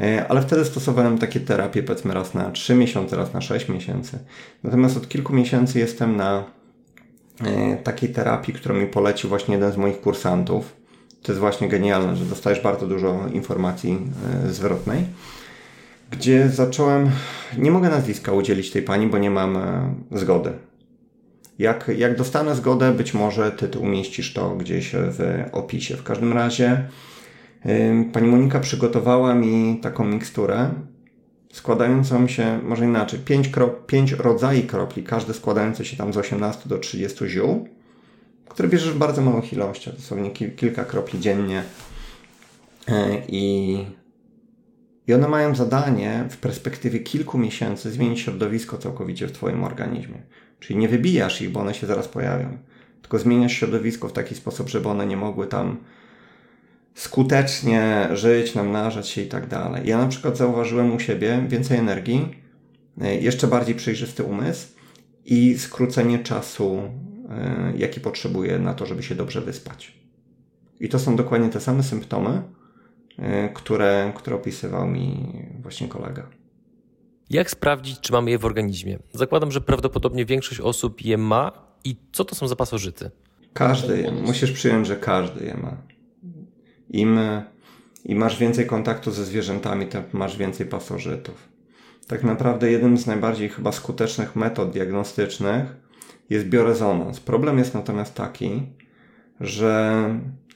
e, 0.00 0.28
ale 0.28 0.42
wtedy 0.42 0.64
stosowałem 0.64 1.18
takie 1.18 1.40
terapie 1.40 1.82
powiedzmy 1.82 2.14
raz 2.14 2.34
na 2.34 2.50
3 2.50 2.74
miesiące, 2.74 3.16
raz 3.16 3.32
na 3.32 3.40
6 3.40 3.68
miesięcy. 3.68 4.18
Natomiast 4.62 4.96
od 4.96 5.08
kilku 5.08 5.32
miesięcy 5.32 5.78
jestem 5.78 6.16
na 6.16 6.44
e, 7.44 7.76
takiej 7.76 8.08
terapii, 8.08 8.54
którą 8.54 8.74
mi 8.74 8.86
polecił 8.86 9.28
właśnie 9.28 9.54
jeden 9.54 9.72
z 9.72 9.76
moich 9.76 10.00
kursantów 10.00 10.81
to 11.22 11.32
jest 11.32 11.40
właśnie 11.40 11.68
genialne, 11.68 12.16
że 12.16 12.24
dostajesz 12.24 12.60
bardzo 12.60 12.86
dużo 12.86 13.28
informacji 13.32 13.98
e, 14.44 14.50
zwrotnej. 14.50 15.04
Gdzie 16.10 16.48
zacząłem, 16.48 17.10
nie 17.58 17.70
mogę 17.70 17.88
nazwiska 17.88 18.32
udzielić 18.32 18.70
tej 18.70 18.82
pani, 18.82 19.06
bo 19.06 19.18
nie 19.18 19.30
mam 19.30 19.56
e, 19.56 19.94
zgody. 20.12 20.52
Jak, 21.58 21.90
jak 21.96 22.16
dostanę 22.16 22.56
zgodę, 22.56 22.92
być 22.92 23.14
może 23.14 23.50
ty, 23.50 23.68
ty 23.68 23.78
umieścisz 23.78 24.32
to 24.32 24.50
gdzieś 24.50 24.90
w 24.94 25.44
opisie. 25.52 25.96
W 25.96 26.02
każdym 26.02 26.32
razie 26.32 26.88
pani 28.12 28.28
Monika 28.28 28.60
przygotowała 28.60 29.34
mi 29.34 29.78
taką 29.82 30.04
miksturę 30.04 30.70
składającą 31.52 32.28
się, 32.28 32.60
może 32.62 32.84
inaczej, 32.84 33.18
pięć, 33.18 33.50
pięć 33.86 34.12
rodzajów 34.12 34.66
kropli, 34.66 35.02
każdy 35.04 35.34
składający 35.34 35.84
się 35.84 35.96
tam 35.96 36.12
z 36.12 36.16
18 36.16 36.68
do 36.68 36.78
30 36.78 37.28
ziół 37.28 37.68
które 38.52 38.68
bierzesz 38.68 38.94
bardzo 38.94 39.22
małych 39.22 39.52
ilościach, 39.52 39.96
dosłownie 39.96 40.30
kilka 40.30 40.84
kropli 40.84 41.20
dziennie. 41.20 41.62
E, 42.88 43.22
I, 43.28 43.76
I 45.06 45.14
one 45.14 45.28
mają 45.28 45.54
zadanie 45.54 46.24
w 46.30 46.36
perspektywie 46.36 47.00
kilku 47.00 47.38
miesięcy 47.38 47.90
zmienić 47.90 48.20
środowisko 48.20 48.78
całkowicie 48.78 49.26
w 49.26 49.32
Twoim 49.32 49.64
organizmie. 49.64 50.22
Czyli 50.60 50.78
nie 50.78 50.88
wybijasz 50.88 51.42
ich, 51.42 51.50
bo 51.50 51.60
one 51.60 51.74
się 51.74 51.86
zaraz 51.86 52.08
pojawią, 52.08 52.58
tylko 53.02 53.18
zmieniasz 53.18 53.52
środowisko 53.52 54.08
w 54.08 54.12
taki 54.12 54.34
sposób, 54.34 54.68
żeby 54.68 54.88
one 54.88 55.06
nie 55.06 55.16
mogły 55.16 55.46
tam 55.46 55.76
skutecznie 56.94 58.08
żyć, 58.12 58.54
namnażać 58.54 59.08
się 59.08 59.22
i 59.22 59.26
tak 59.26 59.46
dalej. 59.46 59.88
Ja 59.88 59.98
na 59.98 60.06
przykład 60.06 60.36
zauważyłem 60.36 60.96
u 60.96 61.00
siebie 61.00 61.44
więcej 61.48 61.78
energii, 61.78 62.28
e, 63.00 63.14
jeszcze 63.14 63.46
bardziej 63.46 63.74
przejrzysty 63.74 64.24
umysł 64.24 64.68
i 65.24 65.58
skrócenie 65.58 66.18
czasu 66.18 66.82
jaki 67.76 68.00
potrzebuje 68.00 68.58
na 68.58 68.74
to, 68.74 68.86
żeby 68.86 69.02
się 69.02 69.14
dobrze 69.14 69.40
wyspać. 69.40 70.02
I 70.80 70.88
to 70.88 70.98
są 70.98 71.16
dokładnie 71.16 71.48
te 71.48 71.60
same 71.60 71.82
symptomy, 71.82 72.42
y, 73.18 73.22
które, 73.54 74.12
które 74.16 74.36
opisywał 74.36 74.86
mi 74.86 75.32
właśnie 75.62 75.88
kolega. 75.88 76.26
Jak 77.30 77.50
sprawdzić, 77.50 78.00
czy 78.00 78.12
mamy 78.12 78.30
je 78.30 78.38
w 78.38 78.44
organizmie? 78.44 78.98
Zakładam, 79.12 79.52
że 79.52 79.60
prawdopodobnie 79.60 80.24
większość 80.24 80.60
osób 80.60 81.04
je 81.04 81.18
ma. 81.18 81.52
I 81.84 81.96
co 82.12 82.24
to 82.24 82.34
są 82.34 82.48
za 82.48 82.56
pasożyty? 82.56 83.10
Każdy 83.52 83.98
je. 83.98 84.12
Musisz 84.12 84.52
przyjąć, 84.52 84.86
że 84.86 84.96
każdy 84.96 85.44
je 85.44 85.54
ma. 85.54 85.76
Im, 86.90 87.18
im 88.04 88.18
masz 88.18 88.38
więcej 88.38 88.66
kontaktu 88.66 89.10
ze 89.10 89.24
zwierzętami, 89.24 89.86
tym 89.86 90.02
masz 90.12 90.36
więcej 90.36 90.66
pasożytów. 90.66 91.48
Tak 92.06 92.22
naprawdę 92.24 92.70
jednym 92.70 92.98
z 92.98 93.06
najbardziej 93.06 93.48
chyba 93.48 93.72
skutecznych 93.72 94.36
metod 94.36 94.70
diagnostycznych 94.70 95.76
jest 96.32 96.46
biorezonans. 96.46 97.20
Problem 97.20 97.58
jest 97.58 97.74
natomiast 97.74 98.14
taki, 98.14 98.62
że 99.40 100.04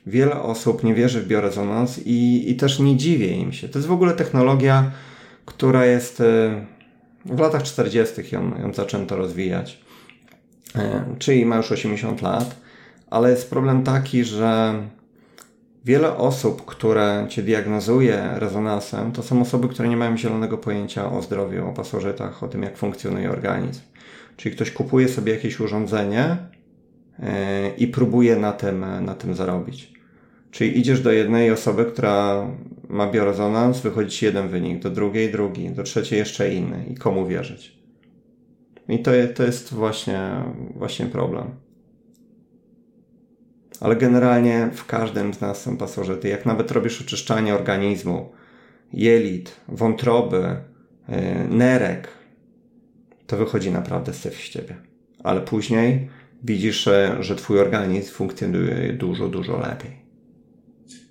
wiele 0.06 0.42
osób 0.42 0.84
nie 0.84 0.94
wierzy 0.94 1.22
w 1.22 1.26
biorezonans 1.26 2.00
i, 2.06 2.50
i 2.50 2.56
też 2.56 2.78
nie 2.78 2.96
dziwię 2.96 3.28
im 3.28 3.52
się. 3.52 3.68
To 3.68 3.78
jest 3.78 3.88
w 3.88 3.92
ogóle 3.92 4.12
technologia, 4.12 4.90
która 5.44 5.86
jest 5.86 6.20
e, 6.20 6.66
w 7.24 7.38
latach 7.38 7.62
40. 7.62 8.34
ją, 8.34 8.58
ją 8.58 8.74
zaczęto 8.74 9.16
rozwijać. 9.16 9.80
E, 10.76 11.04
czyli 11.18 11.46
ma 11.46 11.56
już 11.56 11.72
80 11.72 12.22
lat, 12.22 12.56
ale 13.10 13.30
jest 13.30 13.50
problem 13.50 13.82
taki, 13.82 14.24
że 14.24 14.74
wiele 15.84 16.16
osób, 16.16 16.64
które 16.64 17.26
cię 17.28 17.42
diagnozuje 17.42 18.30
rezonansem, 18.34 19.12
to 19.12 19.22
są 19.22 19.40
osoby, 19.40 19.68
które 19.68 19.88
nie 19.88 19.96
mają 19.96 20.16
zielonego 20.16 20.58
pojęcia 20.58 21.12
o 21.12 21.22
zdrowiu, 21.22 21.68
o 21.68 21.72
pasożytach, 21.72 22.42
o 22.42 22.48
tym, 22.48 22.62
jak 22.62 22.76
funkcjonuje 22.76 23.30
organizm. 23.30 23.80
Czyli 24.36 24.54
ktoś 24.54 24.70
kupuje 24.70 25.08
sobie 25.08 25.32
jakieś 25.32 25.60
urządzenie 25.60 26.36
e, 27.18 27.70
i 27.76 27.86
próbuje 27.86 28.36
na 28.36 28.52
tym, 28.52 28.84
na 29.04 29.14
tym 29.14 29.34
zarobić. 29.34 29.92
Czyli 30.50 30.78
idziesz 30.78 31.00
do 31.00 31.12
jednej 31.12 31.50
osoby, 31.50 31.84
która 31.84 32.46
ma 32.88 33.10
biorezonans, 33.10 33.80
wychodzi 33.80 34.16
ci 34.16 34.24
jeden 34.24 34.48
wynik, 34.48 34.82
do 34.82 34.90
drugiej 34.90 35.32
drugi, 35.32 35.70
do 35.70 35.82
trzeciej 35.82 36.18
jeszcze 36.18 36.54
inny. 36.54 36.84
I 36.90 36.94
komu 36.94 37.26
wierzyć? 37.26 37.78
I 38.88 38.98
to, 38.98 39.10
to 39.34 39.42
jest 39.42 39.74
właśnie, 39.74 40.30
właśnie 40.74 41.06
problem. 41.06 41.50
Ale 43.80 43.96
generalnie 43.96 44.70
w 44.72 44.86
każdym 44.86 45.34
z 45.34 45.40
nas 45.40 45.62
są 45.62 45.76
pasożyty. 45.76 46.28
Jak 46.28 46.46
nawet 46.46 46.70
robisz 46.70 47.00
oczyszczanie 47.00 47.54
organizmu, 47.54 48.32
jelit, 48.92 49.60
wątroby, 49.68 50.56
yy, 51.08 51.16
nerek, 51.48 52.08
to 53.26 53.36
wychodzi 53.36 53.70
naprawdę 53.70 54.12
syf 54.12 54.36
z 54.36 54.48
ciebie. 54.48 54.76
Ale 55.24 55.40
później 55.40 56.08
widzisz, 56.42 56.88
że 57.20 57.36
twój 57.36 57.60
organizm 57.60 58.12
funkcjonuje 58.12 58.92
dużo, 58.92 59.28
dużo 59.28 59.58
lepiej. 59.58 60.06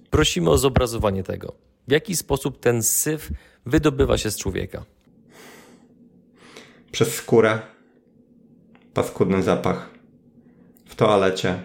Prosimy 0.10 0.50
o 0.50 0.58
zobrazowanie 0.58 1.24
tego. 1.24 1.56
W 1.88 1.92
jaki 1.92 2.16
sposób 2.16 2.60
ten 2.60 2.84
syf 2.84 3.32
wydobywa 3.66 4.18
się 4.18 4.32
z 4.32 4.38
człowieka? 4.38 4.86
Przez 6.92 7.16
skórę, 7.16 7.60
paskudny 8.94 9.44
zapach, 9.44 9.90
w 10.86 10.96
toalecie. 10.96 11.60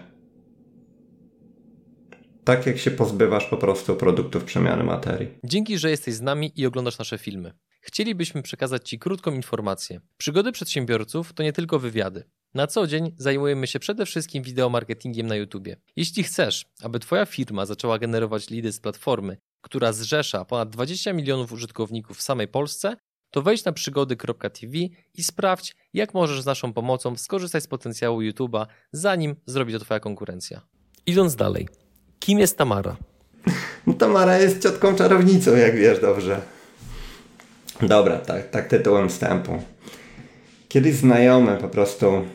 Tak 2.43 2.65
jak 2.65 2.77
się 2.77 2.91
pozbywasz 2.91 3.45
po 3.45 3.57
prostu 3.57 3.95
produktów 3.95 4.43
przemiany 4.43 4.83
materii. 4.83 5.27
Dzięki, 5.43 5.77
że 5.77 5.89
jesteś 5.89 6.13
z 6.13 6.21
nami 6.21 6.51
i 6.55 6.65
oglądasz 6.65 6.97
nasze 6.97 7.17
filmy. 7.17 7.53
Chcielibyśmy 7.81 8.41
przekazać 8.41 8.89
Ci 8.89 8.99
krótką 8.99 9.31
informację. 9.31 10.01
Przygody 10.17 10.51
przedsiębiorców 10.51 11.33
to 11.33 11.43
nie 11.43 11.53
tylko 11.53 11.79
wywiady. 11.79 12.23
Na 12.53 12.67
co 12.67 12.87
dzień 12.87 13.15
zajmujemy 13.17 13.67
się 13.67 13.79
przede 13.79 14.05
wszystkim 14.05 14.43
wideomarketingiem 14.43 15.27
na 15.27 15.35
YouTube. 15.35 15.67
Jeśli 15.95 16.23
chcesz, 16.23 16.65
aby 16.81 16.99
Twoja 16.99 17.25
firma 17.25 17.65
zaczęła 17.65 17.99
generować 17.99 18.49
lidy 18.49 18.71
z 18.71 18.79
platformy, 18.79 19.37
która 19.61 19.93
zrzesza 19.93 20.45
ponad 20.45 20.69
20 20.69 21.13
milionów 21.13 21.51
użytkowników 21.51 22.17
w 22.17 22.21
samej 22.21 22.47
Polsce, 22.47 22.95
to 23.31 23.41
wejdź 23.41 23.65
na 23.65 23.71
przygody.tv 23.71 24.77
i 25.13 25.23
sprawdź, 25.23 25.75
jak 25.93 26.13
możesz 26.13 26.41
z 26.41 26.45
naszą 26.45 26.73
pomocą 26.73 27.17
skorzystać 27.17 27.63
z 27.63 27.67
potencjału 27.67 28.21
YouTube'a, 28.21 28.65
zanim 28.91 29.35
zrobi 29.45 29.73
to 29.73 29.79
Twoja 29.79 29.99
konkurencja. 29.99 30.61
Idąc 31.05 31.35
dalej, 31.35 31.67
kim 32.19 32.39
jest 32.39 32.57
Tamara? 32.57 32.97
No, 33.87 33.93
Tamara 33.93 34.37
jest 34.37 34.63
ciotką 34.63 34.95
czarownicą, 34.95 35.55
jak 35.55 35.75
wiesz 35.75 35.99
dobrze. 35.99 36.41
Dobra, 37.81 38.17
tak, 38.17 38.49
tak 38.49 38.67
tytułem 38.67 39.09
wstępu. 39.09 39.61
Kiedyś 40.67 40.93
znajomy 40.95 41.57
po 41.57 41.69
prostu 41.69 42.25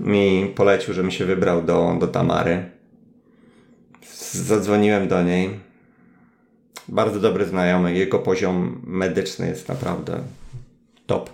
mi 0.00 0.52
polecił, 0.54 0.94
żebym 0.94 1.10
się 1.10 1.24
wybrał 1.24 1.62
do, 1.62 1.96
do 2.00 2.06
Tamary. 2.06 2.64
Zadzwoniłem 4.32 5.08
do 5.08 5.22
niej. 5.22 5.50
Bardzo 6.88 7.20
dobry 7.20 7.44
znajomy. 7.44 7.94
Jego 7.94 8.18
poziom 8.18 8.80
medyczny 8.86 9.48
jest 9.48 9.68
naprawdę 9.68 10.20
top. 11.06 11.30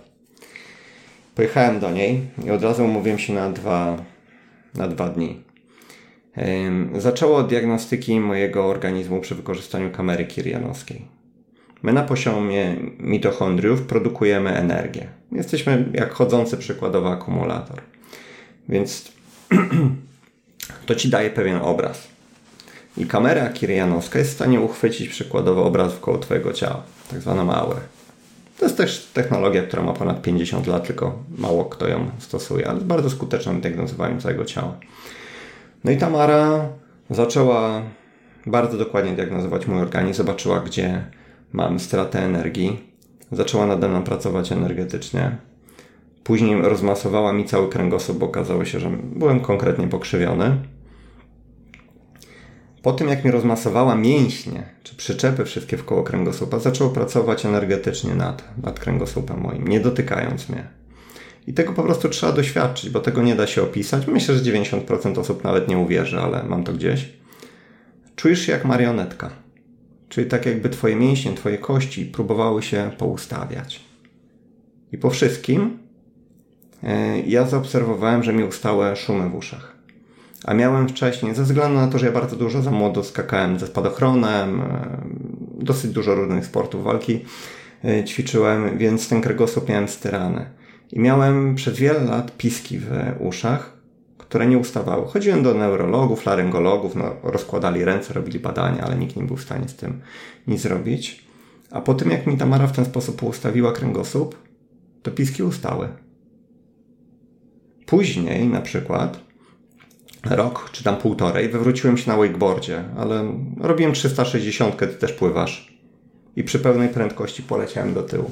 Pojechałem 1.35 1.79
do 1.79 1.91
niej 1.91 2.21
i 2.45 2.51
od 2.51 2.63
razu 2.63 2.85
umówiłem 2.85 3.19
się 3.19 3.33
na 3.33 3.49
dwa, 3.49 3.97
na 4.75 4.87
dwa 4.87 5.09
dni. 5.09 5.43
Zaczęło 6.97 7.37
od 7.37 7.47
diagnostyki 7.47 8.19
mojego 8.19 8.65
organizmu 8.65 9.21
przy 9.21 9.35
wykorzystaniu 9.35 9.91
kamery 9.91 10.25
kirianowskiej. 10.25 11.20
My 11.83 11.93
na 11.93 12.03
poziomie 12.03 12.75
mitochondriów 12.99 13.81
produkujemy 13.81 14.49
energię. 14.49 15.07
Jesteśmy 15.31 15.85
jak 15.93 16.13
chodzący 16.13 16.57
przykładowy 16.57 17.09
akumulator. 17.09 17.81
Więc 18.69 19.11
to 20.85 20.95
ci 20.95 21.09
daje 21.09 21.29
pewien 21.29 21.57
obraz. 21.57 22.07
I 22.97 23.05
kamera 23.05 23.49
kirianowska 23.49 24.19
jest 24.19 24.31
w 24.31 24.35
stanie 24.35 24.61
uchwycić 24.61 25.09
przykładowo 25.09 25.65
obraz 25.65 25.93
wkoło 25.93 26.17
Twojego 26.17 26.53
ciała, 26.53 26.83
tak 27.11 27.21
zwaną 27.21 27.53
aurę. 27.53 27.79
To 28.59 28.65
jest 28.65 28.77
też 28.77 29.09
technologia, 29.13 29.63
która 29.63 29.83
ma 29.83 29.93
ponad 29.93 30.21
50 30.21 30.67
lat, 30.67 30.87
tylko 30.87 31.23
mało 31.37 31.65
kto 31.65 31.87
ją 31.87 32.11
stosuje, 32.19 32.67
ale 32.67 32.75
jest 32.75 32.87
bardzo 32.87 33.09
skuteczna 33.09 33.53
w 33.53 33.61
diagnozowaniu 33.61 34.21
całego 34.21 34.45
ciała. 34.45 34.77
No 35.83 35.91
i 35.91 35.97
Tamara 35.97 36.69
zaczęła 37.09 37.81
bardzo 38.45 38.77
dokładnie 38.77 39.11
diagnozować 39.11 39.67
mój 39.67 39.81
organizm, 39.81 40.17
zobaczyła, 40.17 40.59
gdzie 40.59 41.03
mam 41.53 41.79
stratę 41.79 42.19
energii, 42.19 42.79
zaczęła 43.31 43.65
nade 43.65 43.89
mną 43.89 44.03
pracować 44.03 44.51
energetycznie. 44.51 45.37
Później 46.23 46.61
rozmasowała 46.61 47.33
mi 47.33 47.45
cały 47.45 47.69
kręgosłup, 47.69 48.17
bo 48.17 48.25
okazało 48.25 48.65
się, 48.65 48.79
że 48.79 48.89
byłem 49.15 49.39
konkretnie 49.39 49.87
pokrzywiony. 49.87 50.57
Po 52.81 52.93
tym, 52.93 53.09
jak 53.09 53.25
mi 53.25 53.31
rozmasowała 53.31 53.95
mięśnie, 53.95 54.63
czy 54.83 54.95
przyczepy 54.95 55.45
wszystkie 55.45 55.77
w 55.77 55.85
koło 55.85 56.03
kręgosłupa, 56.03 56.59
zaczęło 56.59 56.89
pracować 56.89 57.45
energetycznie 57.45 58.15
nad, 58.15 58.43
nad 58.63 58.79
kręgosłupem 58.79 59.41
moim, 59.41 59.67
nie 59.67 59.79
dotykając 59.79 60.49
mnie. 60.49 60.67
I 61.47 61.53
tego 61.53 61.73
po 61.73 61.83
prostu 61.83 62.09
trzeba 62.09 62.31
doświadczyć, 62.31 62.89
bo 62.89 62.99
tego 62.99 63.21
nie 63.23 63.35
da 63.35 63.47
się 63.47 63.61
opisać. 63.61 64.07
Myślę, 64.07 64.35
że 64.35 64.43
90% 64.43 65.19
osób 65.19 65.43
nawet 65.43 65.67
nie 65.67 65.77
uwierzy, 65.77 66.19
ale 66.19 66.43
mam 66.43 66.63
to 66.63 66.73
gdzieś. 66.73 67.09
Czujesz 68.15 68.41
się 68.41 68.51
jak 68.51 68.65
marionetka. 68.65 69.29
Czyli 70.11 70.27
tak 70.27 70.45
jakby 70.45 70.69
twoje 70.69 70.95
mięśnie, 70.95 71.33
twoje 71.33 71.57
kości 71.57 72.05
próbowały 72.05 72.63
się 72.63 72.91
poustawiać. 72.97 73.79
I 74.91 74.97
po 74.97 75.09
wszystkim 75.09 75.77
e, 76.83 77.19
ja 77.19 77.45
zaobserwowałem, 77.47 78.23
że 78.23 78.33
mi 78.33 78.43
ustały 78.43 78.95
szumy 78.95 79.29
w 79.29 79.35
uszach. 79.35 79.75
A 80.45 80.53
miałem 80.53 80.89
wcześniej, 80.89 81.35
ze 81.35 81.43
względu 81.43 81.77
na 81.77 81.87
to, 81.87 81.99
że 81.99 82.05
ja 82.05 82.11
bardzo 82.11 82.35
dużo 82.35 82.61
za 82.61 82.71
młodo 82.71 83.03
skakałem 83.03 83.59
ze 83.59 83.67
spadochronem, 83.67 84.61
e, 84.61 84.97
dosyć 85.53 85.91
dużo 85.91 86.15
różnych 86.15 86.45
sportów 86.45 86.83
walki 86.83 87.25
e, 87.85 88.03
ćwiczyłem, 88.03 88.77
więc 88.77 89.09
ten 89.09 89.21
kręgosłup 89.21 89.69
miałem 89.69 89.87
styrany. 89.87 90.45
I 90.91 90.99
miałem 90.99 91.55
przez 91.55 91.77
wiele 91.77 92.03
lat 92.03 92.37
piski 92.37 92.79
w 92.79 92.89
uszach, 93.19 93.80
które 94.31 94.47
nie 94.47 94.57
ustawały. 94.57 95.07
Chodziłem 95.07 95.43
do 95.43 95.53
neurologów, 95.53 96.25
laryngologów, 96.25 96.95
no, 96.95 97.15
rozkładali 97.23 97.85
ręce, 97.85 98.13
robili 98.13 98.39
badania, 98.39 98.83
ale 98.83 98.95
nikt 98.95 99.15
nie 99.15 99.23
był 99.23 99.37
w 99.37 99.41
stanie 99.41 99.69
z 99.69 99.75
tym 99.75 100.01
nic 100.47 100.61
zrobić. 100.61 101.23
A 101.71 101.81
po 101.81 101.93
tym, 101.93 102.11
jak 102.11 102.27
mi 102.27 102.37
Tamara 102.37 102.67
w 102.67 102.71
ten 102.71 102.85
sposób 102.85 103.23
ustawiła 103.23 103.71
kręgosłup, 103.71 104.37
to 105.03 105.11
piski 105.11 105.43
ustały. 105.43 105.89
Później, 107.85 108.47
na 108.47 108.61
przykład, 108.61 109.19
rok 110.23 110.69
czy 110.71 110.83
tam 110.83 110.97
półtorej, 110.97 111.49
wywróciłem 111.49 111.97
się 111.97 112.11
na 112.11 112.17
wakeboardzie, 112.17 112.83
ale 112.97 113.33
robiłem 113.59 113.93
360, 113.93 114.77
ty 114.77 114.87
też 114.87 115.13
pływasz. 115.13 115.77
I 116.35 116.43
przy 116.43 116.59
pełnej 116.59 116.89
prędkości 116.89 117.43
poleciałem 117.43 117.93
do 117.93 118.03
tyłu. 118.03 118.31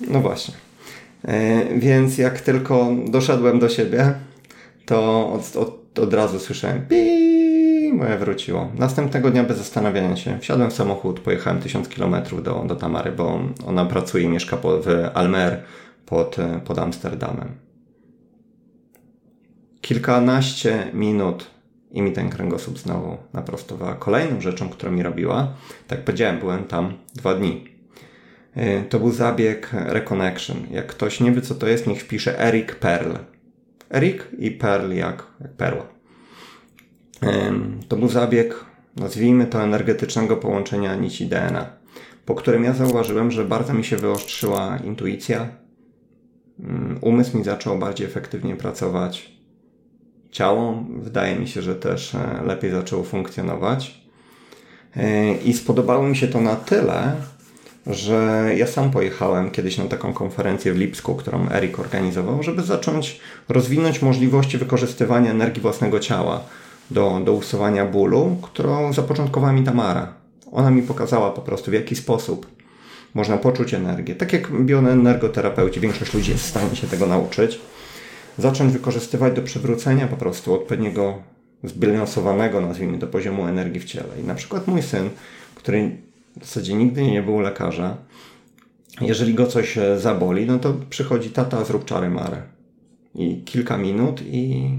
No 0.00 0.20
właśnie. 0.20 0.69
E, 1.24 1.64
więc 1.78 2.18
jak 2.18 2.40
tylko 2.40 2.92
doszedłem 3.08 3.58
do 3.58 3.68
siebie, 3.68 4.14
to 4.86 5.28
od, 5.32 5.56
od, 5.56 5.98
od 5.98 6.14
razu 6.14 6.38
słyszałem 6.38 6.86
pi, 6.86 7.92
moje 7.92 8.18
wróciło. 8.18 8.70
Następnego 8.74 9.30
dnia 9.30 9.44
bez 9.44 9.58
zastanawiania 9.58 10.16
się 10.16 10.38
wsiadłem 10.38 10.70
w 10.70 10.74
samochód, 10.74 11.20
pojechałem 11.20 11.60
1000 11.60 11.88
km 11.88 12.14
do, 12.42 12.64
do 12.66 12.76
Tamary, 12.76 13.12
bo 13.12 13.40
ona 13.66 13.84
pracuje 13.84 14.24
i 14.24 14.28
mieszka 14.28 14.56
po, 14.56 14.80
w 14.80 14.86
Almer 15.14 15.62
pod, 16.06 16.36
pod 16.64 16.78
Amsterdamem. 16.78 17.48
Kilkanaście 19.80 20.90
minut 20.94 21.46
i 21.90 22.02
mi 22.02 22.12
ten 22.12 22.30
kręgosłup 22.30 22.78
znowu 22.78 23.16
naprostowała. 23.32 23.94
Kolejną 23.94 24.40
rzeczą, 24.40 24.68
którą 24.68 24.92
mi 24.92 25.02
robiła, 25.02 25.48
tak 25.88 26.04
powiedziałem, 26.04 26.38
byłem 26.38 26.64
tam 26.64 26.92
dwa 27.14 27.34
dni. 27.34 27.69
Y, 28.56 28.84
to 28.88 28.98
był 28.98 29.12
zabieg 29.12 29.70
Reconnection. 29.72 30.56
Jak 30.70 30.86
ktoś 30.86 31.20
nie 31.20 31.32
wie, 31.32 31.42
co 31.42 31.54
to 31.54 31.68
jest, 31.68 31.86
niech 31.86 32.02
wpisze 32.02 32.40
Eric 32.40 32.74
Pearl. 32.74 33.12
Eric 33.90 34.28
i 34.38 34.50
Pearl 34.50 34.92
jak, 34.92 35.26
jak 35.40 35.52
perła. 35.52 35.86
To 37.88 37.96
był 37.96 38.08
zabieg, 38.08 38.64
nazwijmy 38.96 39.46
to, 39.46 39.62
energetycznego 39.62 40.36
połączenia 40.36 40.94
nici 40.94 41.26
DNA, 41.26 41.66
po 42.24 42.34
którym 42.34 42.64
ja 42.64 42.72
zauważyłem, 42.72 43.30
że 43.30 43.44
bardzo 43.44 43.74
mi 43.74 43.84
się 43.84 43.96
wyostrzyła 43.96 44.78
intuicja, 44.84 45.48
mm, 46.60 46.98
umysł 47.00 47.38
mi 47.38 47.44
zaczął 47.44 47.78
bardziej 47.78 48.06
efektywnie 48.06 48.56
pracować, 48.56 49.32
ciało 50.30 50.84
wydaje 50.98 51.36
mi 51.36 51.48
się, 51.48 51.62
że 51.62 51.74
też 51.74 52.14
e, 52.14 52.42
lepiej 52.46 52.70
zaczęło 52.70 53.02
funkcjonować. 53.02 54.04
E, 54.96 55.34
I 55.34 55.52
spodobało 55.52 56.08
mi 56.08 56.16
się 56.16 56.28
to 56.28 56.40
na 56.40 56.56
tyle, 56.56 57.12
że 57.86 58.50
ja 58.56 58.66
sam 58.66 58.90
pojechałem 58.90 59.50
kiedyś 59.50 59.78
na 59.78 59.84
taką 59.84 60.12
konferencję 60.12 60.72
w 60.72 60.76
Lipsku, 60.76 61.14
którą 61.14 61.48
Erik 61.50 61.78
organizował, 61.78 62.42
żeby 62.42 62.62
zacząć 62.62 63.20
rozwinąć 63.48 64.02
możliwości 64.02 64.58
wykorzystywania 64.58 65.30
energii 65.30 65.62
własnego 65.62 66.00
ciała 66.00 66.40
do, 66.90 67.20
do 67.24 67.32
usuwania 67.32 67.86
bólu, 67.86 68.36
którą 68.42 68.92
zapoczątkowała 68.92 69.52
mi 69.52 69.64
Tamara. 69.64 70.12
Ona 70.52 70.70
mi 70.70 70.82
pokazała 70.82 71.30
po 71.30 71.40
prostu 71.40 71.70
w 71.70 71.74
jaki 71.74 71.96
sposób 71.96 72.46
można 73.14 73.36
poczuć 73.36 73.74
energię. 73.74 74.14
Tak 74.14 74.32
jak 74.32 74.52
bioenergoterapeuci, 74.64 75.80
większość 75.80 76.14
ludzi 76.14 76.30
jest 76.30 76.44
w 76.44 76.48
stanie 76.48 76.76
się 76.76 76.86
tego 76.86 77.06
nauczyć. 77.06 77.60
Zacząć 78.38 78.72
wykorzystywać 78.72 79.34
do 79.34 79.42
przywrócenia 79.42 80.06
po 80.06 80.16
prostu 80.16 80.54
odpowiedniego 80.54 81.22
zbilansowanego, 81.64 82.60
nazwijmy 82.60 82.98
to, 82.98 83.06
poziomu 83.06 83.46
energii 83.46 83.80
w 83.80 83.84
ciele. 83.84 84.20
I 84.22 84.26
na 84.26 84.34
przykład 84.34 84.66
mój 84.66 84.82
syn, 84.82 85.10
który 85.54 85.96
w 86.40 86.44
zasadzie 86.44 86.74
nigdy 86.74 87.02
nie 87.02 87.22
był 87.22 87.40
lekarza, 87.40 87.96
jeżeli 89.00 89.34
go 89.34 89.46
coś 89.46 89.78
e, 89.78 89.98
zaboli, 89.98 90.46
no 90.46 90.58
to 90.58 90.74
przychodzi 90.90 91.30
tata, 91.30 91.64
zrób 91.64 91.84
czary 91.84 92.10
marę. 92.10 92.42
I 93.14 93.42
kilka 93.44 93.78
minut 93.78 94.22
i, 94.26 94.72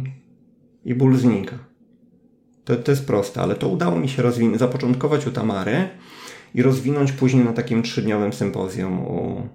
i 0.85 0.95
ból 0.95 1.17
znika. 1.17 1.59
To, 2.65 2.75
to 2.75 2.91
jest 2.91 3.07
proste, 3.07 3.41
ale 3.41 3.55
to 3.55 3.67
udało 3.67 3.99
mi 3.99 4.09
się 4.09 4.21
rozwinąć, 4.21 4.59
zapoczątkować 4.59 5.27
u 5.27 5.31
Tamary 5.31 5.89
i 6.55 6.61
rozwinąć 6.61 7.11
później 7.11 7.45
na 7.45 7.53
takim 7.53 7.83
trzydniowym 7.83 8.33
sympozjum 8.33 8.99
u, 8.99 9.47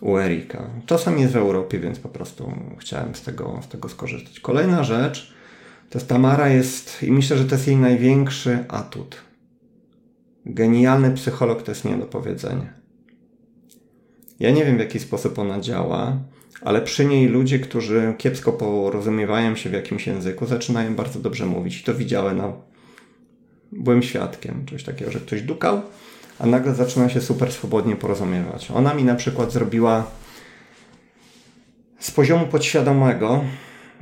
u 0.00 0.18
Erika. 0.18 0.70
Czasem 0.86 1.18
jest 1.18 1.32
w 1.32 1.36
Europie, 1.36 1.78
więc 1.78 1.98
po 1.98 2.08
prostu 2.08 2.52
chciałem 2.78 3.14
z 3.14 3.22
tego, 3.22 3.60
z 3.62 3.68
tego 3.68 3.88
skorzystać. 3.88 4.40
Kolejna 4.40 4.84
rzecz 4.84 5.34
to 5.90 5.98
jest 5.98 6.08
Tamara 6.08 6.48
jest, 6.48 7.02
i 7.02 7.12
myślę, 7.12 7.36
że 7.36 7.44
to 7.44 7.54
jest 7.54 7.66
jej 7.66 7.76
największy 7.76 8.64
atut. 8.68 9.31
Genialny 10.46 11.10
psycholog 11.10 11.62
to 11.62 11.70
jest 11.70 11.84
nie 11.84 11.96
do 11.96 12.06
powiedzenia. 12.06 12.72
Ja 14.40 14.50
nie 14.50 14.64
wiem, 14.64 14.76
w 14.76 14.80
jaki 14.80 14.98
sposób 14.98 15.38
ona 15.38 15.60
działa, 15.60 16.18
ale 16.60 16.82
przy 16.82 17.04
niej 17.04 17.28
ludzie, 17.28 17.58
którzy 17.58 18.14
kiepsko 18.18 18.52
porozumiewają 18.52 19.56
się 19.56 19.70
w 19.70 19.72
jakimś 19.72 20.06
języku, 20.06 20.46
zaczynają 20.46 20.94
bardzo 20.94 21.18
dobrze 21.18 21.46
mówić. 21.46 21.80
I 21.80 21.84
to 21.84 21.94
widziałem, 21.94 22.36
no, 22.36 22.60
byłem 23.72 24.02
świadkiem 24.02 24.64
czegoś 24.66 24.84
takiego, 24.84 25.10
że 25.10 25.20
ktoś 25.20 25.42
dukał, 25.42 25.82
a 26.38 26.46
nagle 26.46 26.74
zaczyna 26.74 27.08
się 27.08 27.20
super 27.20 27.52
swobodnie 27.52 27.96
porozumiewać. 27.96 28.70
Ona 28.70 28.94
mi 28.94 29.04
na 29.04 29.14
przykład 29.14 29.52
zrobiła 29.52 30.06
z 31.98 32.10
poziomu 32.10 32.46
podświadomego, 32.46 33.44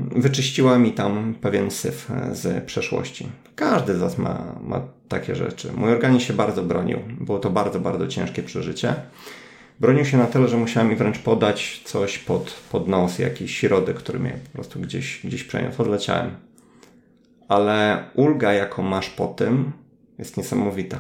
wyczyściła 0.00 0.78
mi 0.78 0.92
tam 0.92 1.34
pewien 1.40 1.70
syf 1.70 2.08
z 2.32 2.64
przeszłości. 2.64 3.28
Każdy 3.54 3.94
z 3.96 4.00
nas 4.00 4.18
ma, 4.18 4.54
ma 4.62 4.82
takie 5.08 5.34
rzeczy. 5.36 5.72
Mój 5.76 5.92
organizm 5.92 6.26
się 6.26 6.32
bardzo 6.32 6.62
bronił. 6.62 6.98
Było 7.20 7.38
to 7.38 7.50
bardzo, 7.50 7.80
bardzo 7.80 8.06
ciężkie 8.06 8.42
przeżycie. 8.42 8.94
Bronił 9.80 10.04
się 10.04 10.18
na 10.18 10.26
tyle, 10.26 10.48
że 10.48 10.56
musiałem 10.56 10.88
mi 10.88 10.96
wręcz 10.96 11.18
podać 11.18 11.82
coś 11.84 12.18
pod, 12.18 12.50
pod 12.70 12.88
nos, 12.88 13.18
jakiś 13.18 13.58
środek, 13.58 13.96
który 13.96 14.18
mnie 14.18 14.38
po 14.44 14.50
prostu 14.50 14.80
gdzieś, 14.80 15.20
gdzieś 15.24 15.44
przeniósł. 15.44 15.82
Odleciałem. 15.82 16.30
Ale 17.48 18.04
ulga, 18.14 18.52
jaką 18.52 18.82
masz 18.82 19.10
po 19.10 19.26
tym, 19.26 19.72
jest 20.18 20.36
niesamowita. 20.36 20.98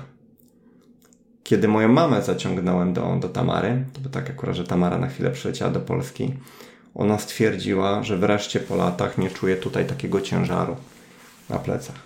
Kiedy 1.42 1.68
moją 1.68 1.88
mamę 1.88 2.22
zaciągnąłem 2.22 2.92
do, 2.92 3.16
do 3.20 3.28
Tamary, 3.28 3.84
to 3.92 4.00
było 4.00 4.12
tak 4.12 4.30
akurat, 4.30 4.56
że 4.56 4.64
Tamara 4.64 4.98
na 4.98 5.06
chwilę 5.06 5.30
przyleciała 5.30 5.70
do 5.70 5.80
Polski, 5.80 6.34
ona 6.94 7.18
stwierdziła, 7.18 8.02
że 8.02 8.16
wreszcie 8.16 8.60
po 8.60 8.76
latach 8.76 9.18
nie 9.18 9.30
czuje 9.30 9.56
tutaj 9.56 9.86
takiego 9.86 10.20
ciężaru 10.20 10.76
na 11.48 11.58
plecach. 11.58 11.96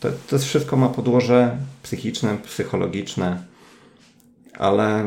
To, 0.00 0.08
to 0.28 0.38
wszystko 0.38 0.76
ma 0.76 0.88
podłoże 0.88 1.56
psychiczne, 1.82 2.38
psychologiczne, 2.38 3.44
ale 4.58 5.04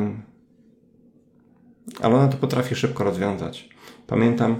ale 2.01 2.15
ona 2.15 2.27
to 2.27 2.37
potrafi 2.37 2.75
szybko 2.75 3.03
rozwiązać. 3.03 3.69
Pamiętam, 4.07 4.57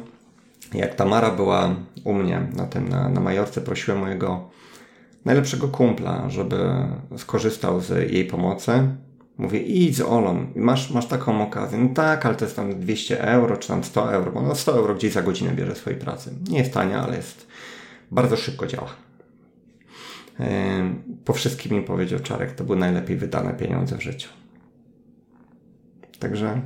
jak 0.74 0.96
Tamara 0.96 1.32
była 1.32 1.76
u 2.04 2.14
mnie 2.14 2.48
na 2.56 2.66
tym, 2.66 2.90
na, 2.90 3.10
na 3.10 3.20
Majorce, 3.20 3.62
prosiłem 3.62 4.00
mojego 4.00 4.50
najlepszego 5.26 5.68
kumpla, 5.68 6.30
żeby 6.30 6.58
skorzystał 7.18 7.82
z 7.82 8.12
jej 8.12 8.26
pomocy. 8.26 8.88
Mówię, 9.38 9.60
idź 9.60 9.96
z 9.96 10.02
Olą, 10.02 10.48
masz, 10.56 10.92
masz 10.92 11.06
taką 11.06 11.42
okazję. 11.44 11.78
No 11.78 11.90
tak, 11.94 12.26
ale 12.26 12.36
to 12.36 12.46
jest 12.46 12.56
tam 12.56 12.80
200 12.80 13.22
euro, 13.22 13.58
czy 13.58 13.68
tam 13.68 13.84
100 13.84 14.14
euro, 14.14 14.32
bo 14.32 14.42
no 14.42 14.56
100 14.56 14.74
euro 14.74 14.96
gdzieś 14.96 15.14
za 15.14 15.22
godzinę 15.22 15.52
bierze 15.52 15.76
swojej 15.76 16.00
pracy. 16.00 16.34
Nie 16.50 16.58
jest 16.60 16.74
tania, 16.74 17.04
ale 17.04 17.18
jest, 17.18 17.48
bardzo 18.12 18.38
szybko 18.38 18.68
działa. 18.68 18.90
Po 21.26 21.34
wszystkim 21.34 21.78
mi 21.78 21.82
powiedział 21.84 22.20
Czarek, 22.20 22.52
to 22.52 22.64
były 22.64 22.78
najlepiej 22.78 23.18
wydane 23.18 23.54
pieniądze 23.54 23.98
w 23.98 24.02
życiu. 24.02 24.30
Także 26.20 26.62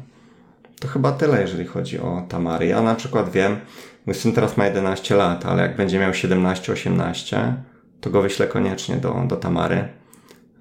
to 0.80 0.88
chyba 0.88 1.12
tyle, 1.12 1.42
jeżeli 1.42 1.66
chodzi 1.66 2.00
o 2.00 2.26
Tamary. 2.30 2.66
Ja 2.66 2.82
na 2.82 2.96
przykład 2.96 3.32
wiem, 3.32 3.58
mój 4.06 4.16
syn 4.16 4.34
teraz 4.34 4.58
ma 4.58 4.66
11 4.66 5.16
lat, 5.16 5.46
ale 5.46 5.62
jak 5.62 5.76
będzie 5.76 6.00
miał 6.00 6.12
17-18, 6.12 7.54
to 8.02 8.10
go 8.10 8.22
wyślę 8.22 8.48
koniecznie 8.48 8.96
do, 8.96 9.24
do 9.28 9.36
Tamary, 9.36 9.88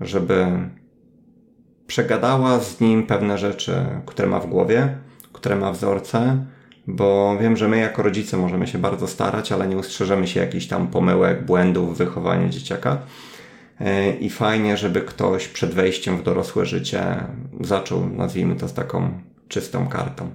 żeby 0.00 0.46
przegadała 1.90 2.60
z 2.60 2.80
nim 2.80 3.06
pewne 3.06 3.38
rzeczy, 3.38 3.86
które 4.06 4.28
ma 4.28 4.40
w 4.40 4.46
głowie, 4.46 4.94
które 5.32 5.56
ma 5.56 5.72
wzorce, 5.72 6.44
bo 6.86 7.38
wiem, 7.40 7.56
że 7.56 7.68
my 7.68 7.78
jako 7.78 8.02
rodzice 8.02 8.36
możemy 8.36 8.66
się 8.66 8.78
bardzo 8.78 9.06
starać, 9.06 9.52
ale 9.52 9.68
nie 9.68 9.76
ustrzeżemy 9.76 10.26
się 10.26 10.40
jakichś 10.40 10.66
tam 10.66 10.86
pomyłek, 10.88 11.46
błędów 11.46 11.94
w 11.94 11.98
wychowaniu 11.98 12.48
dzieciaka. 12.48 12.98
E, 13.80 14.10
I 14.10 14.30
fajnie, 14.30 14.76
żeby 14.76 15.00
ktoś 15.00 15.48
przed 15.48 15.74
wejściem 15.74 16.16
w 16.16 16.22
dorosłe 16.22 16.66
życie 16.66 17.24
zaczął, 17.60 18.10
nazwijmy 18.10 18.56
to 18.56 18.68
z 18.68 18.74
taką 18.74 19.10
czystą 19.48 19.88
kartą. 19.88 20.30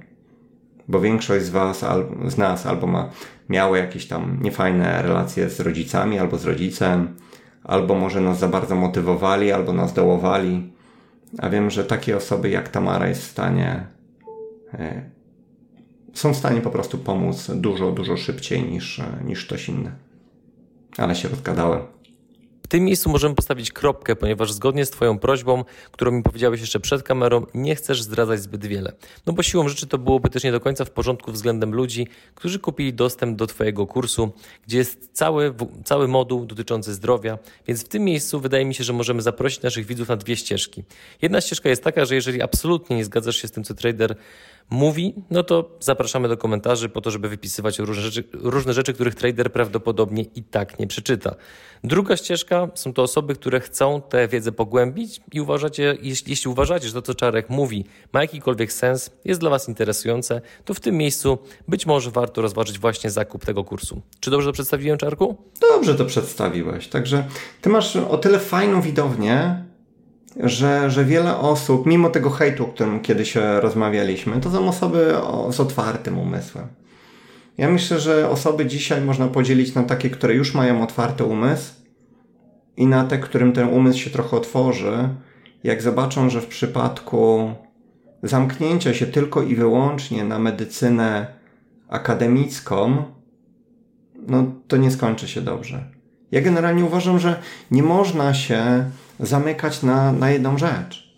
Bo 0.87 0.99
większość 0.99 1.45
z 1.45 1.49
Was, 1.49 1.85
z 2.27 2.37
nas 2.37 2.65
albo 2.65 2.87
ma, 2.87 3.09
miało 3.49 3.75
jakieś 3.75 4.07
tam 4.07 4.39
niefajne 4.41 5.01
relacje 5.01 5.49
z 5.49 5.59
rodzicami, 5.59 6.19
albo 6.19 6.37
z 6.37 6.45
rodzicem, 6.45 7.15
albo 7.63 7.95
może 7.95 8.21
nas 8.21 8.39
za 8.39 8.47
bardzo 8.47 8.75
motywowali, 8.75 9.51
albo 9.51 9.73
nas 9.73 9.93
dołowali. 9.93 10.74
A 11.37 11.49
wiem, 11.49 11.69
że 11.69 11.85
takie 11.85 12.17
osoby 12.17 12.49
jak 12.49 12.69
Tamara 12.69 13.07
jest 13.07 13.21
w 13.21 13.31
stanie, 13.31 13.87
e, 14.73 15.09
są 16.13 16.33
w 16.33 16.37
stanie 16.37 16.61
po 16.61 16.69
prostu 16.69 16.97
pomóc 16.97 17.51
dużo, 17.55 17.91
dużo 17.91 18.17
szybciej 18.17 18.63
niż, 18.63 19.01
niż 19.25 19.45
ktoś 19.45 19.69
inny. 19.69 19.91
Ale 20.97 21.15
się 21.15 21.27
rozgadałem. 21.29 21.94
W 22.65 22.67
tym 22.67 22.83
miejscu 22.83 23.09
możemy 23.09 23.35
postawić 23.35 23.71
kropkę, 23.71 24.15
ponieważ 24.15 24.51
zgodnie 24.51 24.85
z 24.85 24.89
Twoją 24.89 25.19
prośbą, 25.19 25.63
którą 25.91 26.11
mi 26.11 26.23
powiedziałeś 26.23 26.61
jeszcze 26.61 26.79
przed 26.79 27.03
kamerą, 27.03 27.45
nie 27.53 27.75
chcesz 27.75 28.01
zdradzać 28.01 28.41
zbyt 28.41 28.65
wiele. 28.65 28.93
No 29.25 29.33
bo 29.33 29.43
siłą 29.43 29.69
rzeczy 29.69 29.87
to 29.87 29.97
byłoby 29.97 30.29
też 30.29 30.43
nie 30.43 30.51
do 30.51 30.59
końca 30.59 30.85
w 30.85 30.89
porządku 30.89 31.31
względem 31.31 31.73
ludzi, 31.73 32.07
którzy 32.35 32.59
kupili 32.59 32.93
dostęp 32.93 33.37
do 33.37 33.47
Twojego 33.47 33.87
kursu, 33.87 34.31
gdzie 34.67 34.77
jest 34.77 35.09
cały, 35.13 35.53
cały 35.83 36.07
moduł 36.07 36.45
dotyczący 36.45 36.93
zdrowia, 36.93 37.37
więc 37.67 37.85
w 37.85 37.87
tym 37.87 38.03
miejscu 38.03 38.39
wydaje 38.39 38.65
mi 38.65 38.75
się, 38.75 38.83
że 38.83 38.93
możemy 38.93 39.21
zaprosić 39.21 39.61
naszych 39.61 39.85
widzów 39.85 40.09
na 40.09 40.15
dwie 40.15 40.35
ścieżki. 40.35 40.83
Jedna 41.21 41.41
ścieżka 41.41 41.69
jest 41.69 41.83
taka, 41.83 42.05
że 42.05 42.15
jeżeli 42.15 42.41
absolutnie 42.41 42.95
nie 42.95 43.05
zgadzasz 43.05 43.35
się 43.35 43.47
z 43.47 43.51
tym, 43.51 43.63
co 43.63 43.73
trader 43.73 44.15
mówi, 44.69 45.13
no 45.31 45.43
to 45.43 45.69
zapraszamy 45.79 46.27
do 46.27 46.37
komentarzy 46.37 46.89
po 46.89 47.01
to, 47.01 47.11
żeby 47.11 47.29
wypisywać 47.29 47.79
różne 47.79 48.03
rzeczy, 48.03 48.23
różne 48.33 48.73
rzeczy, 48.73 48.93
których 48.93 49.15
trader 49.15 49.51
prawdopodobnie 49.51 50.25
i 50.35 50.43
tak 50.43 50.79
nie 50.79 50.87
przeczyta. 50.87 51.35
Druga 51.83 52.17
ścieżka 52.17 52.67
są 52.75 52.93
to 52.93 53.03
osoby, 53.03 53.35
które 53.35 53.59
chcą 53.59 54.01
tę 54.01 54.27
wiedzę 54.27 54.51
pogłębić 54.51 55.21
i 55.33 55.41
uważacie, 55.41 55.97
jeśli, 56.01 56.29
jeśli 56.29 56.51
uważacie, 56.51 56.87
że 56.87 56.93
to, 56.93 57.01
co 57.01 57.15
Czarek 57.15 57.49
mówi, 57.49 57.85
ma 58.13 58.21
jakikolwiek 58.21 58.73
sens, 58.73 59.11
jest 59.25 59.39
dla 59.39 59.49
Was 59.49 59.67
interesujące, 59.67 60.41
to 60.65 60.73
w 60.73 60.79
tym 60.79 60.97
miejscu 60.97 61.37
być 61.67 61.85
może 61.85 62.11
warto 62.11 62.41
rozważyć 62.41 62.79
właśnie 62.79 63.11
zakup 63.11 63.45
tego 63.45 63.63
kursu. 63.63 64.01
Czy 64.19 64.31
dobrze 64.31 64.47
to 64.47 64.53
przedstawiłem, 64.53 64.97
Czarku? 64.97 65.35
Dobrze 65.61 65.95
to 65.95 66.05
przedstawiłeś. 66.05 66.87
Także 66.87 67.27
Ty 67.61 67.69
masz 67.69 67.95
o 67.95 68.17
tyle 68.17 68.39
fajną 68.39 68.81
widownię, 68.81 69.64
że, 70.37 70.91
że 70.91 71.05
wiele 71.05 71.37
osób, 71.37 71.85
mimo 71.85 72.09
tego 72.09 72.29
hejtu, 72.29 72.63
o 72.63 72.67
którym 72.67 72.99
kiedyś 72.99 73.35
rozmawialiśmy, 73.59 74.41
to 74.41 74.51
są 74.51 74.69
osoby 74.69 75.13
z 75.51 75.59
otwartym 75.59 76.19
umysłem. 76.19 76.67
Ja 77.57 77.69
myślę, 77.69 77.99
że 77.99 78.29
osoby 78.29 78.65
dzisiaj 78.65 79.01
można 79.01 79.27
podzielić 79.27 79.75
na 79.75 79.83
takie, 79.83 80.09
które 80.09 80.33
już 80.33 80.53
mają 80.53 80.83
otwarty 80.83 81.23
umysł 81.23 81.73
i 82.77 82.87
na 82.87 83.03
te, 83.03 83.17
którym 83.17 83.53
ten 83.53 83.67
umysł 83.67 83.99
się 83.99 84.09
trochę 84.09 84.37
otworzy, 84.37 85.09
jak 85.63 85.81
zobaczą, 85.81 86.29
że 86.29 86.41
w 86.41 86.47
przypadku 86.47 87.51
zamknięcia 88.23 88.93
się 88.93 89.05
tylko 89.05 89.43
i 89.43 89.55
wyłącznie 89.55 90.23
na 90.23 90.39
medycynę 90.39 91.27
akademicką, 91.89 93.03
no 94.27 94.43
to 94.67 94.77
nie 94.77 94.91
skończy 94.91 95.27
się 95.27 95.41
dobrze. 95.41 95.83
Ja 96.31 96.41
generalnie 96.41 96.85
uważam, 96.85 97.19
że 97.19 97.39
nie 97.71 97.83
można 97.83 98.33
się 98.33 98.89
zamykać 99.19 99.83
na, 99.83 100.11
na 100.11 100.31
jedną 100.31 100.57
rzecz. 100.57 101.15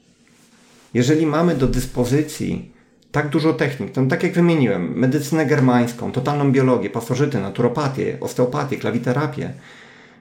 Jeżeli 0.94 1.26
mamy 1.26 1.56
do 1.56 1.68
dyspozycji 1.68 2.72
tak 3.12 3.30
dużo 3.30 3.54
technik, 3.54 3.92
to 3.92 4.06
tak 4.06 4.24
jak 4.24 4.34
wymieniłem, 4.34 4.94
medycynę 5.00 5.46
germańską, 5.46 6.12
totalną 6.12 6.52
biologię, 6.52 6.90
pasożyty, 6.90 7.40
naturopatię, 7.40 8.18
osteopatię, 8.22 8.78
klawiterapię, 8.78 9.54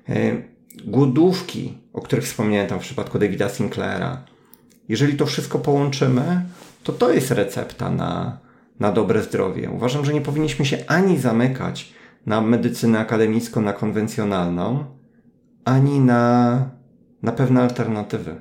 yy, 0.09 0.43
głodówki, 0.85 1.79
o 1.93 2.01
których 2.01 2.25
wspomniałem 2.25 2.69
tam 2.69 2.79
w 2.79 2.83
przypadku 2.83 3.19
Davida 3.19 3.49
Sinclaira. 3.49 4.25
Jeżeli 4.89 5.17
to 5.17 5.27
wszystko 5.27 5.59
połączymy, 5.59 6.43
to 6.83 6.93
to 6.93 7.13
jest 7.13 7.31
recepta 7.31 7.91
na, 7.91 8.39
na 8.81 8.93
dobre 8.93 9.23
zdrowie. 9.23 9.71
Uważam, 9.71 10.05
że 10.05 10.13
nie 10.13 10.21
powinniśmy 10.21 10.65
się 10.65 10.79
ani 10.87 11.19
zamykać 11.19 11.93
na 12.27 12.41
medycynę 12.41 12.99
akademicką, 12.99 13.61
na 13.61 13.73
konwencjonalną, 13.73 14.85
ani 15.65 16.01
na, 16.01 16.71
na 17.27 17.33
pewne 17.33 17.63
alternatywy. 17.63 18.41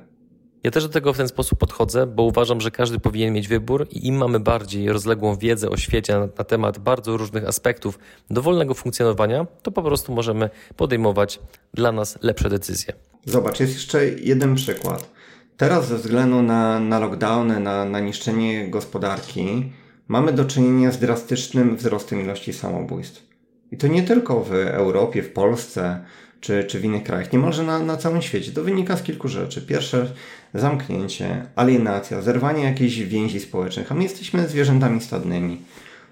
Ja 0.62 0.70
też 0.70 0.82
do 0.82 0.88
tego 0.88 1.12
w 1.12 1.16
ten 1.16 1.28
sposób 1.28 1.58
podchodzę, 1.58 2.06
bo 2.06 2.22
uważam, 2.22 2.60
że 2.60 2.70
każdy 2.70 2.98
powinien 2.98 3.34
mieć 3.34 3.48
wybór 3.48 3.86
i 3.90 4.06
im 4.06 4.16
mamy 4.16 4.40
bardziej 4.40 4.92
rozległą 4.92 5.36
wiedzę 5.36 5.70
o 5.70 5.76
świecie 5.76 6.12
na, 6.12 6.28
na, 6.38 6.44
temat 6.44 6.78
bardzo 6.78 7.16
różnych 7.16 7.48
aspektów 7.48 7.98
dowolnego 8.30 8.74
funkcjonowania, 8.74 9.46
to 9.62 9.70
po 9.70 9.82
prostu 9.82 10.14
możemy 10.14 10.50
podejmować 10.76 11.40
dla 11.74 11.92
nas 11.92 12.18
lepsze 12.22 12.48
decyzje. 12.50 12.92
Zobacz, 13.24 13.60
jest 13.60 13.74
jeszcze 13.74 14.06
jeden 14.08 14.54
przykład. 14.54 15.10
Teraz 15.56 15.88
ze 15.88 15.96
względu 15.96 16.42
na, 16.42 16.80
na 16.80 16.98
lockdowny, 16.98 17.60
na, 17.60 17.84
na 17.84 18.00
niszczenie 18.00 18.70
gospodarki, 18.70 19.72
mamy 20.08 20.32
do 20.32 20.44
czynienia 20.44 20.92
z 20.92 20.98
drastycznym 20.98 21.76
wzrostem 21.76 22.20
ilości 22.20 22.52
samobójstw. 22.52 23.26
I 23.72 23.76
to 23.76 23.86
nie 23.86 24.02
tylko 24.02 24.40
w 24.40 24.52
Europie, 24.52 25.22
w 25.22 25.32
Polsce 25.32 26.04
czy, 26.40 26.64
czy 26.64 26.80
w 26.80 26.84
innych 26.84 27.02
krajach, 27.02 27.32
niemalże 27.32 27.62
na, 27.62 27.78
na 27.78 27.96
całym 27.96 28.22
świecie. 28.22 28.52
To 28.52 28.62
wynika 28.62 28.96
z 28.96 29.02
kilku 29.02 29.28
rzeczy. 29.28 29.62
Pierwsze, 29.62 30.12
zamknięcie, 30.54 31.46
alienacja, 31.56 32.22
zerwanie 32.22 32.64
jakiejś 32.64 33.02
więzi 33.02 33.40
społecznych, 33.40 33.92
a 33.92 33.94
my 33.94 34.02
jesteśmy 34.02 34.48
zwierzętami 34.48 35.00
stadnymi. 35.00 35.62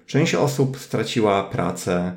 Część 0.05 0.35
osób 0.35 0.77
straciła 0.77 1.43
pracę, 1.43 2.13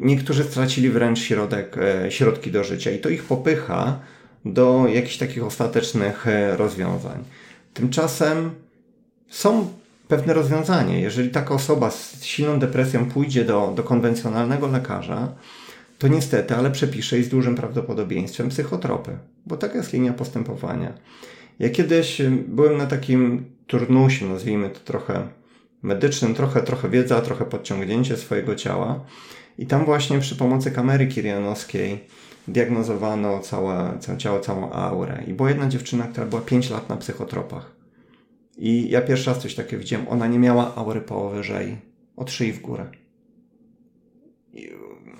niektórzy 0.00 0.44
stracili 0.44 0.90
wręcz 0.90 1.18
środek, 1.18 1.76
e, 1.78 2.10
środki 2.10 2.50
do 2.50 2.64
życia 2.64 2.90
i 2.90 2.98
to 2.98 3.08
ich 3.08 3.24
popycha 3.24 3.98
do 4.44 4.86
jakichś 4.88 5.16
takich 5.16 5.44
ostatecznych 5.44 6.26
e, 6.26 6.56
rozwiązań. 6.56 7.24
Tymczasem 7.74 8.50
są 9.28 9.68
pewne 10.08 10.34
rozwiązanie. 10.34 11.00
Jeżeli 11.00 11.30
taka 11.30 11.54
osoba 11.54 11.90
z 11.90 12.24
silną 12.24 12.58
depresją 12.58 13.10
pójdzie 13.10 13.44
do, 13.44 13.72
do 13.76 13.82
konwencjonalnego 13.82 14.66
lekarza, 14.66 15.28
to 16.02 16.08
niestety, 16.08 16.54
ale 16.56 16.70
przepisze 16.70 17.18
i 17.18 17.22
z 17.22 17.28
dużym 17.28 17.54
prawdopodobieństwem 17.54 18.48
psychotropy, 18.48 19.18
bo 19.46 19.56
taka 19.56 19.78
jest 19.78 19.92
linia 19.92 20.12
postępowania. 20.12 20.92
Ja 21.58 21.70
kiedyś 21.70 22.22
byłem 22.48 22.78
na 22.78 22.86
takim 22.86 23.44
turnusie, 23.66 24.26
nazwijmy 24.26 24.70
to 24.70 24.80
trochę 24.80 25.28
medycznym, 25.82 26.34
trochę, 26.34 26.62
trochę 26.62 26.88
wiedza, 26.88 27.20
trochę 27.20 27.44
podciągnięcie 27.44 28.16
swojego 28.16 28.54
ciała. 28.54 29.04
I 29.58 29.66
tam 29.66 29.84
właśnie 29.84 30.18
przy 30.18 30.36
pomocy 30.36 30.70
kamery 30.70 31.06
kirianowskiej 31.06 32.04
diagnozowano 32.48 33.40
całe, 33.40 33.98
całe 34.00 34.18
ciało, 34.18 34.40
całą 34.40 34.72
aurę. 34.72 35.22
I 35.26 35.32
była 35.32 35.48
jedna 35.48 35.68
dziewczyna, 35.68 36.04
która 36.04 36.26
była 36.26 36.40
5 36.42 36.70
lat 36.70 36.88
na 36.88 36.96
psychotropach. 36.96 37.76
I 38.58 38.90
ja 38.90 39.02
pierwszy 39.02 39.30
raz 39.30 39.38
coś 39.38 39.54
takiego 39.54 39.82
widziałem. 39.82 40.08
Ona 40.08 40.26
nie 40.26 40.38
miała 40.38 40.74
aury 40.74 41.00
powyżej, 41.00 41.76
od 42.16 42.30
szyi 42.30 42.52
w 42.52 42.60
górę. 42.60 42.90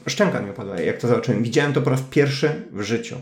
Szczęka 0.07 0.41
mi 0.41 0.51
opadła, 0.51 0.81
jak 0.81 0.99
to 0.99 1.09
zobaczyłem. 1.09 1.43
Widziałem 1.43 1.73
to 1.73 1.83
po 1.83 1.91
raz 1.91 2.01
pierwszy 2.01 2.63
w 2.73 2.83
życiu. 2.83 3.17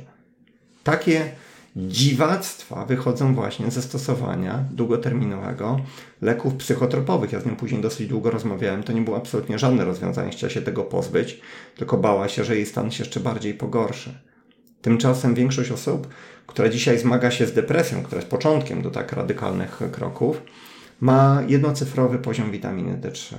Takie 0.85 1.31
dziwactwa 1.77 2.87
wychodzą 2.87 3.35
właśnie 3.35 3.71
ze 3.71 3.83
stosowania 3.83 4.65
długoterminowego 4.71 5.81
leków 6.23 6.55
psychotropowych. 6.55 7.33
Ja 7.33 7.41
z 7.41 7.47
nią 7.47 7.57
później 7.57 7.81
dosyć 7.81 8.09
długo 8.09 8.31
rozmawiałem. 8.31 8.83
To 8.83 8.93
nie 8.93 9.01
było 9.01 9.17
absolutnie 9.17 9.59
żadne 9.59 9.85
rozwiązanie. 9.85 10.31
Chciała 10.31 10.51
się 10.51 10.63
tego 10.63 10.83
pozbyć, 10.83 11.41
tylko 11.77 11.97
bała 11.97 12.29
się, 12.29 12.45
że 12.45 12.57
jej 12.57 12.67
stan 12.67 12.91
się 12.91 13.05
jeszcze 13.05 13.21
bardziej 13.21 13.55
pogorszy. 13.55 14.15
Tymczasem 14.83 15.35
większość 15.35 15.71
osób, 15.71 16.09
która 16.47 16.69
dzisiaj 16.69 16.99
zmaga 16.99 17.31
się 17.31 17.47
z 17.47 17.53
depresją, 17.53 18.03
która 18.03 18.19
jest 18.19 18.31
początkiem 18.31 18.83
do 18.83 18.91
tak 18.91 19.13
radykalnych 19.13 19.81
kroków, 19.93 20.43
ma 21.01 21.43
jednocyfrowy 21.49 22.19
poziom 22.19 22.51
witaminy 22.51 22.99
D3. 23.01 23.35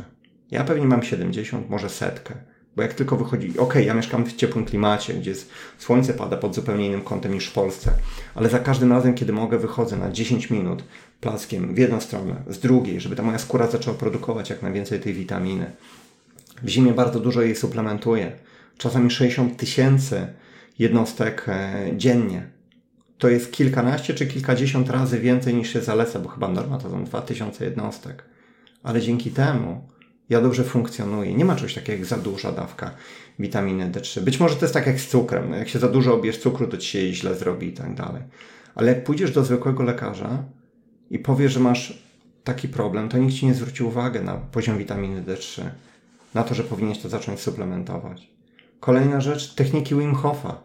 Ja 0.52 0.64
pewnie 0.64 0.86
mam 0.86 1.04
70, 1.04 1.70
może 1.70 1.90
setkę. 1.90 2.36
Bo 2.76 2.82
jak 2.82 2.94
tylko 2.94 3.18
wychodzi, 3.18 3.60
ok, 3.60 3.76
ja 3.76 3.94
mieszkam 3.94 4.26
w 4.26 4.36
ciepłym 4.36 4.66
klimacie, 4.66 5.14
gdzie 5.14 5.34
słońce 5.78 6.14
pada 6.14 6.38
pod 6.38 6.56
zupełnie 6.56 6.88
innym 6.88 7.02
kątem 7.02 7.34
niż 7.34 7.48
w 7.48 7.54
Polsce, 7.54 7.92
ale 8.36 8.50
za 8.50 8.60
każdym 8.60 8.92
razem, 8.92 9.14
kiedy 9.14 9.34
mogę, 9.34 9.58
wychodzę 9.58 9.98
na 9.98 10.12
10 10.12 10.50
minut 10.50 10.84
plaskiem 11.22 11.76
w 11.76 11.78
jedną 11.78 12.02
stronę, 12.02 12.36
z 12.48 12.60
drugiej, 12.60 13.02
żeby 13.02 13.16
ta 13.16 13.24
moja 13.24 13.40
skóra 13.40 13.68
zaczęła 13.68 13.98
produkować 13.98 14.50
jak 14.50 14.62
najwięcej 14.62 15.00
tej 15.00 15.14
witaminy. 15.14 15.72
W 16.64 16.70
zimie 16.70 16.94
bardzo 16.94 17.20
dużo 17.20 17.42
jej 17.42 17.56
suplementuję. 17.56 18.32
Czasami 18.78 19.12
60 19.12 19.58
tysięcy 19.58 20.28
jednostek 20.80 21.46
e, 21.48 21.90
dziennie. 21.98 22.48
To 23.18 23.30
jest 23.30 23.52
kilkanaście 23.52 24.14
czy 24.14 24.28
kilkadziesiąt 24.28 24.90
razy 24.90 25.20
więcej 25.20 25.54
niż 25.54 25.74
się 25.74 25.82
zaleca, 25.82 26.20
bo 26.20 26.30
chyba 26.30 26.48
norma 26.48 26.78
to 26.78 26.90
są 26.90 27.04
2000 27.04 27.66
jednostek. 27.66 28.24
Ale 28.84 29.02
dzięki 29.02 29.32
temu 29.32 29.88
ja 30.32 30.42
dobrze 30.42 30.64
funkcjonuję. 30.64 31.34
Nie 31.34 31.46
ma 31.46 31.56
czegoś 31.56 31.74
takiego 31.74 32.00
jak 32.00 32.06
za 32.06 32.18
duża 32.18 32.52
dawka 32.52 32.92
witaminy 33.40 33.92
D3. 33.92 34.22
Być 34.22 34.40
może 34.40 34.56
to 34.56 34.62
jest 34.62 34.74
tak 34.74 34.88
jak 34.88 35.00
z 35.00 35.08
cukrem. 35.08 35.50
No 35.50 35.56
jak 35.56 35.70
się 35.70 35.80
za 35.80 35.88
dużo 35.88 36.14
obierz 36.14 36.38
cukru, 36.38 36.68
to 36.68 36.78
ci 36.78 36.88
się 36.88 37.14
źle 37.14 37.36
zrobi 37.36 37.68
i 37.68 37.74
tak 37.74 37.96
dalej. 37.96 38.22
Ale 38.76 38.88
jak 38.88 39.04
pójdziesz 39.04 39.32
do 39.32 39.44
zwykłego 39.44 39.84
lekarza 39.84 40.44
i 41.10 41.20
powiesz, 41.20 41.54
że 41.54 41.60
masz 41.60 42.04
taki 42.44 42.68
problem, 42.68 43.10
to 43.10 43.18
nikt 43.18 43.36
ci 43.36 43.46
nie 43.46 43.54
zwróci 43.54 43.84
uwagi 43.84 44.20
na 44.20 44.34
poziom 44.34 44.78
witaminy 44.78 45.24
D3. 45.24 45.64
Na 46.34 46.44
to, 46.44 46.56
że 46.56 46.64
powinieneś 46.64 47.00
to 47.00 47.10
zacząć 47.10 47.40
suplementować. 47.40 48.30
Kolejna 48.80 49.22
rzecz, 49.22 49.56
techniki 49.56 49.96
Wim 49.96 50.16
Hofa, 50.16 50.64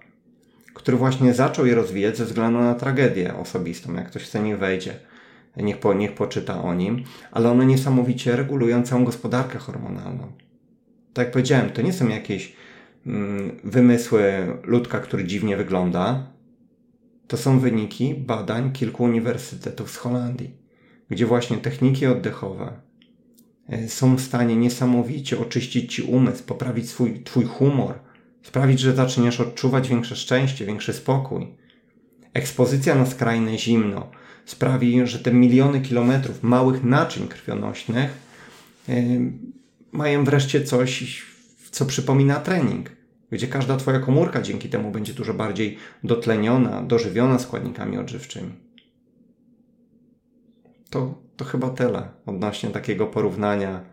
który 0.74 0.96
właśnie 0.96 1.34
zaczął 1.34 1.66
je 1.66 1.74
rozwijać 1.74 2.16
ze 2.16 2.24
względu 2.24 2.58
na 2.58 2.74
tragedię 2.74 3.34
osobistą. 3.36 3.94
Jak 3.94 4.06
ktoś 4.06 4.22
chce, 4.22 4.42
nie 4.42 4.56
wejdzie 4.56 4.94
niech, 5.62 5.78
po, 5.78 5.94
niech 5.94 6.14
poczyta 6.14 6.62
o 6.62 6.74
nim, 6.74 7.04
ale 7.32 7.50
one 7.50 7.66
niesamowicie 7.66 8.36
regulują 8.36 8.82
całą 8.82 9.04
gospodarkę 9.04 9.58
hormonalną. 9.58 10.32
Tak 11.12 11.26
jak 11.26 11.32
powiedziałem, 11.32 11.70
to 11.70 11.82
nie 11.82 11.92
są 11.92 12.08
jakieś 12.08 12.56
mm, 13.06 13.60
wymysły 13.64 14.46
ludka, 14.64 15.00
który 15.00 15.24
dziwnie 15.24 15.56
wygląda. 15.56 16.26
To 17.28 17.36
są 17.36 17.58
wyniki 17.58 18.14
badań 18.14 18.72
kilku 18.72 19.04
uniwersytetów 19.04 19.90
z 19.90 19.96
Holandii, 19.96 20.54
gdzie 21.10 21.26
właśnie 21.26 21.56
techniki 21.56 22.06
oddechowe 22.06 22.72
e, 23.68 23.88
są 23.88 24.16
w 24.16 24.20
stanie 24.20 24.56
niesamowicie 24.56 25.38
oczyścić 25.38 25.94
ci 25.94 26.02
umysł, 26.02 26.44
poprawić 26.44 26.90
swój, 26.90 27.22
twój 27.22 27.44
humor, 27.44 27.94
sprawić, 28.42 28.80
że 28.80 28.94
zaczniesz 28.94 29.40
odczuwać 29.40 29.88
większe 29.88 30.16
szczęście, 30.16 30.66
większy 30.66 30.92
spokój. 30.92 31.46
Ekspozycja 32.34 32.94
na 32.94 33.06
skrajne 33.06 33.58
zimno, 33.58 34.10
sprawi, 34.46 35.06
że 35.06 35.18
te 35.18 35.32
miliony 35.32 35.80
kilometrów 35.80 36.42
małych 36.42 36.84
naczyń 36.84 37.28
krwionośnych 37.28 38.10
mają 39.92 40.24
wreszcie 40.24 40.64
coś, 40.64 41.26
co 41.70 41.86
przypomina 41.86 42.34
trening, 42.40 42.90
gdzie 43.30 43.46
każda 43.48 43.76
Twoja 43.76 44.00
komórka 44.00 44.42
dzięki 44.42 44.68
temu 44.68 44.90
będzie 44.90 45.12
dużo 45.14 45.34
bardziej 45.34 45.78
dotleniona, 46.04 46.82
dożywiona 46.82 47.38
składnikami 47.38 47.98
odżywczymi. 47.98 48.52
To, 50.90 51.22
to 51.36 51.44
chyba 51.44 51.70
tyle 51.70 52.08
odnośnie 52.26 52.70
takiego 52.70 53.06
porównania 53.06 53.84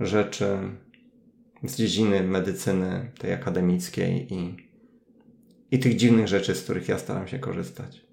rzeczy 0.00 0.58
z 1.62 1.76
dziedziny 1.76 2.22
medycyny, 2.22 3.10
tej 3.18 3.32
akademickiej 3.32 4.34
i, 4.34 4.56
i 5.70 5.78
tych 5.78 5.96
dziwnych 5.96 6.28
rzeczy, 6.28 6.54
z 6.54 6.62
których 6.62 6.88
ja 6.88 6.98
staram 6.98 7.28
się 7.28 7.38
korzystać. 7.38 8.05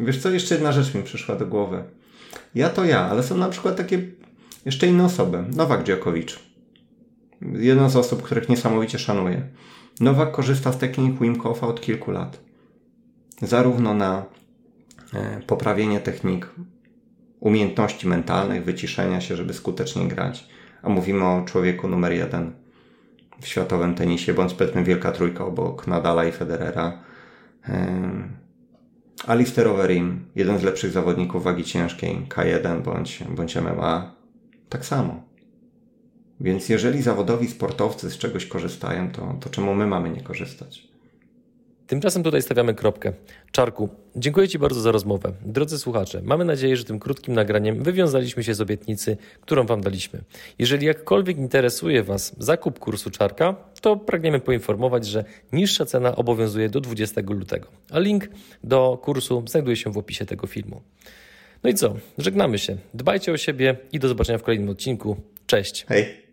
Wiesz 0.00 0.22
co, 0.22 0.30
jeszcze 0.30 0.54
jedna 0.54 0.72
rzecz 0.72 0.94
mi 0.94 1.02
przyszła 1.02 1.36
do 1.36 1.46
głowy. 1.46 1.84
Ja 2.54 2.70
to 2.70 2.84
ja, 2.84 3.00
ale 3.00 3.22
są 3.22 3.36
na 3.36 3.48
przykład 3.48 3.76
takie 3.76 4.02
jeszcze 4.66 4.86
inne 4.86 5.04
osoby. 5.04 5.44
Nowak 5.56 5.84
Dziokowicz. 5.84 6.40
Jedna 7.42 7.88
z 7.88 7.96
osób, 7.96 8.22
których 8.22 8.48
niesamowicie 8.48 8.98
szanuję. 8.98 9.42
Nowak 10.00 10.32
korzysta 10.32 10.72
z 10.72 10.78
technik 10.78 11.20
Wim 11.20 11.40
Hofa 11.40 11.66
od 11.66 11.80
kilku 11.80 12.10
lat. 12.10 12.40
Zarówno 13.42 13.94
na 13.94 14.24
e, 15.14 15.40
poprawienie 15.46 16.00
technik 16.00 16.48
umiejętności 17.40 18.08
mentalnych, 18.08 18.64
wyciszenia 18.64 19.20
się, 19.20 19.36
żeby 19.36 19.54
skutecznie 19.54 20.08
grać, 20.08 20.48
a 20.82 20.88
mówimy 20.88 21.24
o 21.24 21.44
człowieku 21.46 21.88
numer 21.88 22.12
jeden 22.12 22.52
w 23.40 23.46
światowym 23.46 23.94
tenisie, 23.94 24.34
bądź 24.34 24.54
powiedzmy 24.54 24.84
wielka 24.84 25.12
trójka 25.12 25.44
obok 25.44 25.86
Nadala 25.86 26.24
i 26.24 26.32
Federera. 26.32 26.98
Alistair 29.26 29.68
Overeem, 29.68 30.24
jeden 30.36 30.58
z 30.58 30.62
lepszych 30.62 30.90
zawodników 30.90 31.44
wagi 31.44 31.64
ciężkiej, 31.64 32.26
K1 32.28 32.82
bądź, 32.82 33.24
bądź 33.36 33.56
MMA, 33.56 34.14
tak 34.68 34.86
samo. 34.86 35.22
Więc 36.40 36.68
jeżeli 36.68 37.02
zawodowi 37.02 37.48
sportowcy 37.48 38.10
z 38.10 38.18
czegoś 38.18 38.46
korzystają, 38.46 39.10
to, 39.10 39.34
to 39.40 39.50
czemu 39.50 39.74
my 39.74 39.86
mamy 39.86 40.10
nie 40.10 40.20
korzystać? 40.20 40.88
Tymczasem 41.88 42.22
tutaj 42.22 42.42
stawiamy 42.42 42.74
kropkę. 42.74 43.12
Czarku, 43.52 43.88
dziękuję 44.16 44.48
Ci 44.48 44.58
bardzo 44.58 44.80
za 44.80 44.92
rozmowę. 44.92 45.32
Drodzy 45.44 45.78
słuchacze, 45.78 46.20
mamy 46.24 46.44
nadzieję, 46.44 46.76
że 46.76 46.84
tym 46.84 46.98
krótkim 46.98 47.34
nagraniem 47.34 47.82
wywiązaliśmy 47.82 48.44
się 48.44 48.54
z 48.54 48.60
obietnicy, 48.60 49.16
którą 49.40 49.66
Wam 49.66 49.80
daliśmy. 49.80 50.20
Jeżeli 50.58 50.86
jakkolwiek 50.86 51.36
interesuje 51.36 52.02
Was 52.02 52.34
zakup 52.38 52.78
kursu 52.78 53.10
Czarka, 53.10 53.54
to 53.80 53.96
pragniemy 53.96 54.40
poinformować, 54.40 55.06
że 55.06 55.24
niższa 55.52 55.84
cena 55.84 56.16
obowiązuje 56.16 56.68
do 56.68 56.80
20 56.80 57.20
lutego, 57.28 57.68
a 57.90 57.98
link 57.98 58.28
do 58.64 58.98
kursu 59.02 59.44
znajduje 59.46 59.76
się 59.76 59.92
w 59.92 59.98
opisie 59.98 60.26
tego 60.26 60.46
filmu. 60.46 60.82
No 61.62 61.70
i 61.70 61.74
co? 61.74 61.96
Żegnamy 62.18 62.58
się. 62.58 62.76
Dbajcie 62.94 63.32
o 63.32 63.36
siebie 63.36 63.76
i 63.92 63.98
do 63.98 64.08
zobaczenia 64.08 64.38
w 64.38 64.42
kolejnym 64.42 64.68
odcinku. 64.68 65.16
Cześć. 65.46 65.86
Hej. 65.88 66.27